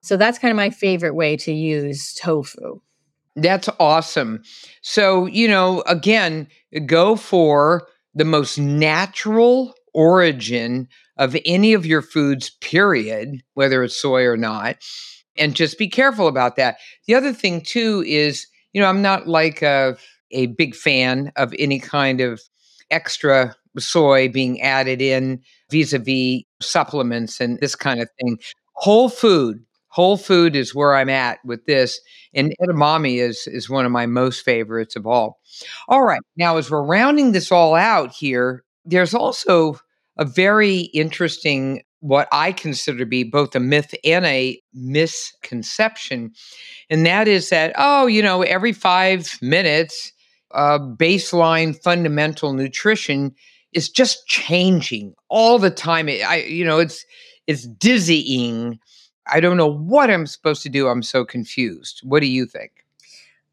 So 0.03 0.17
that's 0.17 0.39
kind 0.39 0.53
of 0.53 0.57
my 0.57 0.71
favorite 0.71 1.15
way 1.15 1.37
to 1.39 1.53
use 1.53 2.15
tofu. 2.15 2.81
That's 3.43 3.69
awesome. 3.79 4.43
So, 4.83 5.27
you 5.27 5.49
know, 5.49 5.83
again, 5.83 6.49
go 6.87 7.17
for 7.17 7.87
the 8.15 8.25
most 8.25 8.59
natural 8.59 9.75
origin 9.95 10.89
of 11.19 11.37
any 11.45 11.73
of 11.73 11.87
your 11.87 12.03
foods, 12.03 12.51
period, 12.61 13.43
whether 13.55 13.83
it's 13.85 14.01
soy 14.01 14.25
or 14.25 14.37
not. 14.37 14.77
And 15.37 15.55
just 15.55 15.79
be 15.79 15.89
careful 15.89 16.27
about 16.27 16.57
that. 16.57 16.79
The 17.07 17.15
other 17.15 17.33
thing, 17.33 17.61
too, 17.61 18.03
is, 18.07 18.47
you 18.73 18.81
know, 18.81 18.89
I'm 18.89 19.03
not 19.03 19.29
like 19.29 19.63
a, 19.63 19.97
a 20.33 20.47
big 20.47 20.75
fan 20.75 21.33
of 21.37 21.55
any 21.59 21.79
kind 21.79 22.21
of 22.21 22.41
extra 22.91 23.55
soy 23.79 24.29
being 24.29 24.61
added 24.61 25.01
in 25.01 25.41
vis 25.71 25.93
a 25.93 25.99
vis 26.01 26.43
supplements 26.61 27.41
and 27.41 27.59
this 27.61 27.77
kind 27.77 28.01
of 28.01 28.09
thing. 28.21 28.39
Whole 28.75 29.09
food, 29.09 29.65
whole 29.99 30.17
food 30.17 30.55
is 30.55 30.77
where 30.77 30.95
I'm 30.95 31.09
at 31.09 31.41
with 31.45 31.67
this. 31.67 32.01
And 32.33 32.55
edamame 32.63 33.19
is, 33.19 33.49
is 33.49 33.69
one 33.69 33.85
of 33.85 33.91
my 33.91 34.07
most 34.07 34.45
favorites 34.45 34.95
of 34.95 35.09
all. 35.09 35.41
All 35.89 36.05
right. 36.05 36.21
Now, 36.37 36.57
as 36.57 36.71
we're 36.71 36.85
rounding 36.85 37.33
this 37.33 37.51
all 37.51 37.75
out 37.75 38.13
here, 38.13 38.63
there's 38.85 39.13
also 39.13 39.77
a 40.17 40.25
very 40.25 40.83
interesting, 40.95 41.83
what 41.99 42.29
I 42.31 42.53
consider 42.53 42.99
to 42.99 43.07
be 43.07 43.25
both 43.25 43.57
a 43.57 43.61
myth 43.61 43.93
and 44.05 44.25
a 44.25 44.61
misconception. 44.73 46.31
And 46.89 47.05
that 47.05 47.27
is 47.27 47.51
that, 47.51 47.73
oh, 47.77 48.07
you 48.07 48.23
know, 48.23 48.43
every 48.43 48.73
five 48.73 49.27
minutes, 49.43 50.13
uh, 50.55 50.79
baseline 50.79 51.75
fundamental 51.83 52.53
nutrition 52.53 53.35
is 53.73 53.89
just 53.89 54.29
changing 54.29 55.15
all 55.29 55.59
the 55.59 55.71
time. 55.71 56.09
I, 56.09 56.45
you 56.49 56.65
know, 56.65 56.79
it's 56.79 57.05
it's 57.49 57.67
dizzying. 57.67 58.79
I 59.31 59.41
don't 59.41 59.57
know 59.57 59.71
what 59.71 60.11
I'm 60.11 60.27
supposed 60.27 60.63
to 60.63 60.69
do. 60.69 60.89
I'm 60.89 61.03
so 61.03 61.25
confused. 61.25 62.01
What 62.03 62.21
do 62.21 62.27
you 62.27 62.47
think? 62.47 62.73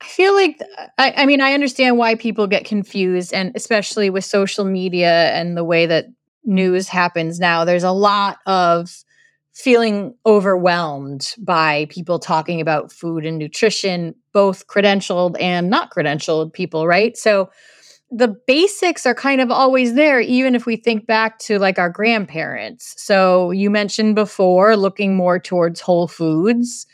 I 0.02 0.06
feel 0.06 0.34
like 0.34 0.62
uh, 0.78 0.88
I, 0.98 1.14
I 1.18 1.26
mean 1.26 1.42
I 1.42 1.54
understand 1.54 1.98
why 1.98 2.16
people 2.16 2.48
get 2.48 2.66
confused, 2.66 3.34
and 3.34 3.52
especially 3.56 4.10
with 4.10 4.26
social 4.26 4.66
media 4.66 5.32
and 5.32 5.56
the 5.56 5.64
way 5.64 5.86
that 5.86 6.08
news 6.44 6.88
happens 6.88 7.40
now. 7.40 7.66
There's 7.66 7.84
a 7.84 7.92
lot 7.92 8.38
of 8.46 9.04
feeling 9.54 10.14
overwhelmed 10.26 11.34
by 11.38 11.88
people 11.90 12.20
talking 12.20 12.60
about 12.60 12.92
food 12.92 13.26
and 13.26 13.38
nutrition, 13.38 14.14
both 14.34 14.68
credentialed 14.68 15.42
and 15.42 15.70
not 15.70 15.92
credentialed 15.92 16.52
people, 16.52 16.86
right? 16.86 17.16
So 17.16 17.50
the 18.12 18.28
basics 18.48 19.06
are 19.06 19.16
kind 19.16 19.42
of 19.42 19.52
always 19.52 19.96
there, 19.96 20.20
even 20.22 20.56
if 20.56 20.66
we 20.66 20.76
think 20.76 21.08
back 21.08 21.40
to 21.40 21.60
like 21.60 21.80
our 21.80 21.90
grandparents. 21.90 22.94
So 22.98 23.52
you 23.52 23.70
mentioned 23.70 24.16
before 24.16 24.78
looking 24.78 25.16
more 25.16 25.40
towards 25.40 25.82
whole 25.82 26.08
foods. 26.08 26.86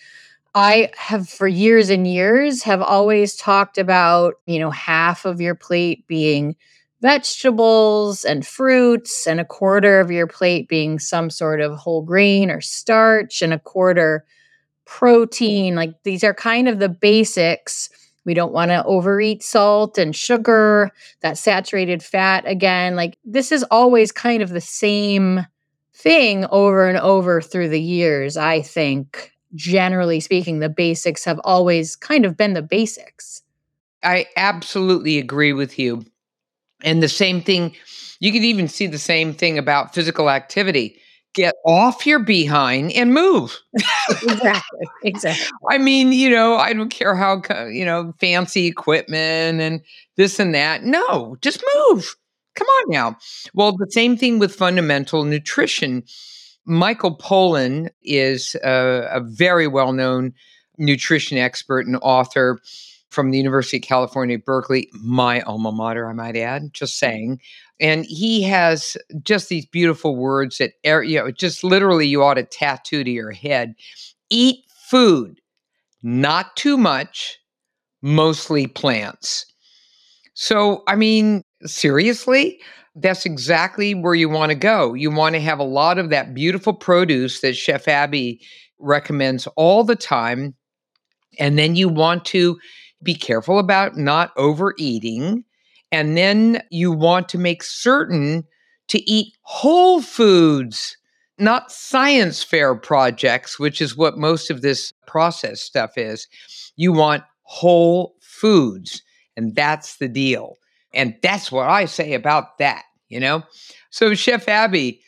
I 0.55 0.89
have 0.97 1.29
for 1.29 1.47
years 1.47 1.89
and 1.89 2.05
years 2.07 2.63
have 2.63 2.81
always 2.81 3.35
talked 3.35 3.77
about, 3.77 4.35
you 4.45 4.59
know, 4.59 4.69
half 4.71 5.25
of 5.25 5.39
your 5.39 5.55
plate 5.55 6.05
being 6.07 6.55
vegetables 7.01 8.23
and 8.25 8.45
fruits, 8.45 9.25
and 9.25 9.39
a 9.39 9.45
quarter 9.45 9.99
of 9.99 10.11
your 10.11 10.27
plate 10.27 10.67
being 10.67 10.99
some 10.99 11.29
sort 11.31 11.59
of 11.59 11.75
whole 11.77 12.03
grain 12.03 12.51
or 12.51 12.61
starch, 12.61 13.41
and 13.41 13.53
a 13.53 13.59
quarter 13.59 14.23
protein. 14.85 15.73
Like 15.75 15.95
these 16.03 16.23
are 16.23 16.33
kind 16.33 16.67
of 16.67 16.79
the 16.79 16.89
basics. 16.89 17.89
We 18.25 18.33
don't 18.33 18.53
want 18.53 18.69
to 18.69 18.83
overeat 18.85 19.43
salt 19.43 19.97
and 19.97 20.15
sugar, 20.15 20.91
that 21.21 21.37
saturated 21.37 22.03
fat 22.03 22.45
again. 22.47 22.95
Like 22.95 23.17
this 23.25 23.51
is 23.51 23.63
always 23.71 24.11
kind 24.11 24.43
of 24.43 24.49
the 24.49 24.61
same 24.61 25.45
thing 25.93 26.45
over 26.51 26.87
and 26.87 26.97
over 26.97 27.41
through 27.41 27.69
the 27.69 27.81
years, 27.81 28.37
I 28.37 28.61
think. 28.61 29.31
Generally 29.53 30.21
speaking, 30.21 30.59
the 30.59 30.69
basics 30.69 31.25
have 31.25 31.39
always 31.43 31.95
kind 31.95 32.25
of 32.25 32.37
been 32.37 32.53
the 32.53 32.61
basics. 32.61 33.41
I 34.03 34.27
absolutely 34.37 35.17
agree 35.17 35.53
with 35.53 35.77
you. 35.77 36.05
And 36.83 37.03
the 37.03 37.09
same 37.09 37.41
thing, 37.41 37.75
you 38.19 38.31
can 38.31 38.43
even 38.43 38.67
see 38.67 38.87
the 38.87 38.97
same 38.97 39.33
thing 39.33 39.57
about 39.57 39.93
physical 39.93 40.29
activity. 40.29 40.99
Get 41.33 41.55
off 41.65 42.05
your 42.05 42.19
behind 42.19 42.91
and 42.91 43.13
move. 43.13 43.57
exactly. 44.09 44.87
Exactly. 45.03 45.47
I 45.69 45.77
mean, 45.77 46.11
you 46.11 46.29
know, 46.29 46.57
I 46.57 46.73
don't 46.73 46.89
care 46.89 47.15
how, 47.15 47.41
you 47.69 47.85
know, 47.85 48.13
fancy 48.19 48.67
equipment 48.67 49.61
and 49.61 49.81
this 50.17 50.39
and 50.39 50.53
that. 50.53 50.83
No, 50.83 51.37
just 51.41 51.63
move. 51.87 52.15
Come 52.55 52.67
on 52.67 52.85
now. 52.89 53.17
Well, 53.53 53.77
the 53.77 53.89
same 53.89 54.17
thing 54.17 54.39
with 54.39 54.53
fundamental 54.53 55.23
nutrition. 55.23 56.03
Michael 56.65 57.15
Pollan 57.17 57.89
is 58.03 58.55
a, 58.63 59.07
a 59.11 59.21
very 59.21 59.67
well 59.67 59.93
known 59.93 60.33
nutrition 60.77 61.37
expert 61.37 61.87
and 61.87 61.97
author 62.01 62.59
from 63.11 63.29
the 63.29 63.37
University 63.37 63.77
of 63.77 63.83
California, 63.83 64.39
Berkeley, 64.39 64.89
my 64.93 65.41
alma 65.41 65.71
mater, 65.71 66.09
I 66.09 66.13
might 66.13 66.37
add, 66.37 66.73
just 66.73 66.95
mm-hmm. 66.95 67.11
saying. 67.11 67.41
And 67.79 68.05
he 68.05 68.41
has 68.43 68.95
just 69.21 69.49
these 69.49 69.65
beautiful 69.65 70.15
words 70.15 70.57
that, 70.59 70.71
you 70.83 71.19
know, 71.19 71.29
just 71.29 71.63
literally 71.63 72.07
you 72.07 72.23
ought 72.23 72.35
to 72.35 72.43
tattoo 72.43 73.03
to 73.03 73.11
your 73.11 73.31
head. 73.31 73.75
Eat 74.29 74.63
food, 74.87 75.39
not 76.01 76.55
too 76.55 76.77
much, 76.77 77.37
mostly 78.01 78.65
plants. 78.67 79.45
So, 80.33 80.83
I 80.87 80.95
mean, 80.95 81.43
seriously, 81.65 82.59
that's 82.95 83.25
exactly 83.25 83.93
where 83.93 84.15
you 84.15 84.29
want 84.29 84.51
to 84.51 84.55
go. 84.55 84.93
You 84.93 85.11
want 85.11 85.35
to 85.35 85.41
have 85.41 85.59
a 85.59 85.63
lot 85.63 85.97
of 85.97 86.09
that 86.09 86.33
beautiful 86.33 86.73
produce 86.73 87.41
that 87.41 87.55
Chef 87.55 87.87
Abbie 87.87 88.41
recommends 88.79 89.47
all 89.55 89.83
the 89.83 89.95
time. 89.95 90.55
And 91.39 91.57
then 91.57 91.75
you 91.75 91.89
want 91.89 92.25
to 92.25 92.59
be 93.03 93.15
careful 93.15 93.59
about 93.59 93.97
not 93.97 94.31
overeating. 94.37 95.43
And 95.91 96.17
then 96.17 96.61
you 96.69 96.91
want 96.91 97.29
to 97.29 97.37
make 97.37 97.63
certain 97.63 98.45
to 98.87 99.09
eat 99.09 99.35
whole 99.41 100.01
foods, 100.01 100.97
not 101.37 101.71
science 101.71 102.43
fair 102.43 102.75
projects, 102.75 103.59
which 103.59 103.81
is 103.81 103.97
what 103.97 104.17
most 104.17 104.49
of 104.49 104.61
this 104.61 104.93
processed 105.07 105.63
stuff 105.63 105.97
is. 105.97 106.27
You 106.75 106.93
want 106.93 107.23
whole 107.43 108.15
foods. 108.21 109.01
And 109.37 109.55
that's 109.55 109.97
the 109.97 110.07
deal. 110.07 110.57
And 110.93 111.15
that's 111.21 111.51
what 111.51 111.69
I 111.69 111.85
say 111.85 112.13
about 112.13 112.57
that, 112.57 112.83
you 113.09 113.19
know? 113.19 113.43
So, 113.91 114.13
Chef 114.13 114.47
Abbie, 114.47 115.01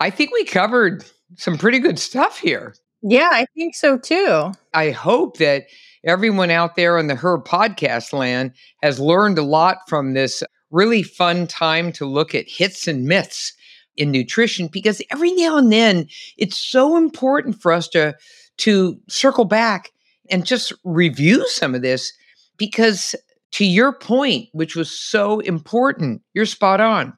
I 0.00 0.10
think 0.10 0.32
we 0.32 0.44
covered 0.44 1.04
some 1.36 1.58
pretty 1.58 1.78
good 1.78 1.98
stuff 1.98 2.38
here. 2.38 2.74
Yeah, 3.02 3.30
I 3.32 3.46
think 3.56 3.74
so 3.74 3.98
too. 3.98 4.52
I 4.72 4.90
hope 4.90 5.36
that 5.38 5.64
everyone 6.06 6.50
out 6.50 6.76
there 6.76 6.98
on 6.98 7.06
the 7.06 7.14
Her 7.14 7.38
podcast 7.38 8.12
land 8.12 8.52
has 8.82 9.00
learned 9.00 9.38
a 9.38 9.42
lot 9.42 9.78
from 9.88 10.14
this 10.14 10.42
really 10.70 11.02
fun 11.02 11.46
time 11.46 11.92
to 11.92 12.04
look 12.04 12.34
at 12.34 12.48
hits 12.48 12.86
and 12.88 13.04
myths 13.04 13.52
in 13.96 14.10
nutrition 14.10 14.66
because 14.66 15.00
every 15.10 15.32
now 15.32 15.56
and 15.56 15.72
then 15.72 16.08
it's 16.36 16.58
so 16.58 16.96
important 16.96 17.60
for 17.60 17.72
us 17.72 17.88
to 17.88 18.14
to 18.56 18.98
circle 19.08 19.44
back 19.44 19.92
and 20.30 20.46
just 20.46 20.72
review 20.84 21.46
some 21.48 21.74
of 21.74 21.82
this 21.82 22.12
because 22.56 23.14
to 23.52 23.64
your 23.64 23.92
point 23.92 24.48
which 24.52 24.74
was 24.74 24.90
so 24.90 25.40
important 25.40 26.22
you're 26.34 26.46
spot 26.46 26.80
on. 26.80 27.16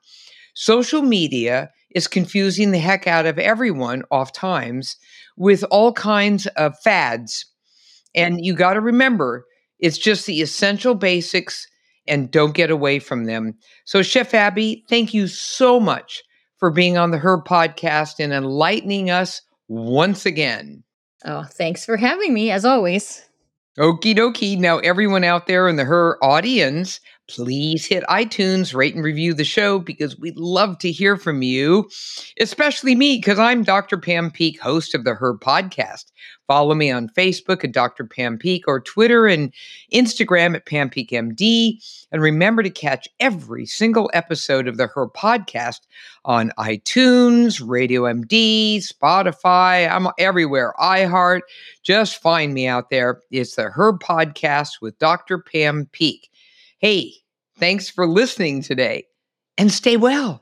Social 0.55 1.03
media 1.03 1.71
is 1.95 2.07
confusing 2.07 2.71
the 2.71 2.79
heck 2.79 3.07
out 3.07 3.27
of 3.27 3.39
everyone 3.39 4.03
oft 4.11 4.35
times 4.35 4.97
with 5.37 5.65
all 5.71 5.93
kinds 5.93 6.47
of 6.49 6.79
fads 6.81 7.47
and 8.17 8.45
you 8.45 8.55
got 8.55 8.75
to 8.75 8.81
remember, 8.81 9.47
it's 9.79 9.99
just 9.99 10.27
the 10.27 10.41
essential 10.41 10.95
basics 10.95 11.67
and 12.09 12.31
don't 12.31 12.55
get 12.55 12.71
away 12.71 12.99
from 12.99 13.25
them. 13.25 13.55
So, 13.85 14.03
Chef 14.03 14.33
Abbie, 14.35 14.85
thank 14.89 15.13
you 15.13 15.29
so 15.29 15.79
much 15.79 16.23
for 16.59 16.71
being 16.71 16.97
on 16.97 17.11
the 17.11 17.19
Her 17.19 17.43
podcast 17.43 18.15
and 18.19 18.33
enlightening 18.33 19.11
us 19.11 19.43
once 19.69 20.25
again. 20.25 20.83
Oh, 21.25 21.45
thanks 21.45 21.85
for 21.85 21.97
having 21.97 22.33
me, 22.33 22.51
as 22.51 22.65
always. 22.65 23.23
Okie 23.79 24.17
dokie. 24.17 24.59
Now, 24.59 24.79
everyone 24.79 25.25
out 25.25 25.47
there 25.47 25.69
in 25.69 25.77
the 25.77 25.85
Her 25.85 26.23
audience, 26.25 27.01
please 27.29 27.85
hit 27.87 28.05
iTunes, 28.05 28.75
rate 28.75 28.95
and 28.95 29.05
review 29.05 29.35
the 29.35 29.45
show 29.45 29.79
because 29.79 30.19
we'd 30.19 30.37
love 30.37 30.79
to 30.79 30.93
hear 30.93 31.17
from 31.17 31.43
you, 31.43 31.89
especially 32.41 32.95
me, 32.95 33.17
because 33.17 33.39
I'm 33.39 33.63
Dr. 33.63 33.99
Pam 33.99 34.31
Peeke, 34.31 34.59
host 34.61 34.95
of 34.95 35.05
the 35.05 35.15
Her 35.15 35.37
podcast. 35.37 36.13
Follow 36.47 36.75
me 36.75 36.93
on 36.93 37.09
Facebook 37.09 37.65
at 37.65 37.73
Dr. 37.73 38.05
Pam 38.05 38.39
Peeke 38.39 38.63
or 38.69 38.81
Twitter 38.81 39.27
and 39.27 39.53
Instagram 39.93 40.55
at 40.55 40.67
Pam 40.67 40.89
Peeke 40.89 41.11
MD. 41.11 42.07
And 42.13 42.23
remember 42.23 42.63
to 42.63 42.71
catch 42.71 43.09
every 43.19 43.67
single 43.67 44.09
episode 44.15 44.69
of 44.69 44.77
the 44.77 44.87
Her 44.87 45.09
podcast 45.09 45.81
on 46.25 46.53
iTunes, 46.59 47.61
Radio 47.67 48.03
MD, 48.03 48.77
Spotify. 48.77 49.91
I'm 49.91 50.07
everywhere. 50.19 50.73
iHeart. 50.79 51.41
Just 51.83 52.23
find 52.23 52.55
me 52.55 52.69
out 52.69 52.91
there. 52.91 53.23
It's 53.33 53.57
the 53.57 53.65
Her 53.71 53.99
podcast 53.99 54.81
with 54.81 54.97
Dr. 55.01 55.39
Pam 55.39 55.87
Peeke. 55.93 56.29
Hey, 56.79 57.13
thanks 57.59 57.89
for 57.91 58.07
listening 58.07 58.63
today 58.63 59.07
and 59.59 59.71
stay 59.73 59.97
well. 59.97 60.41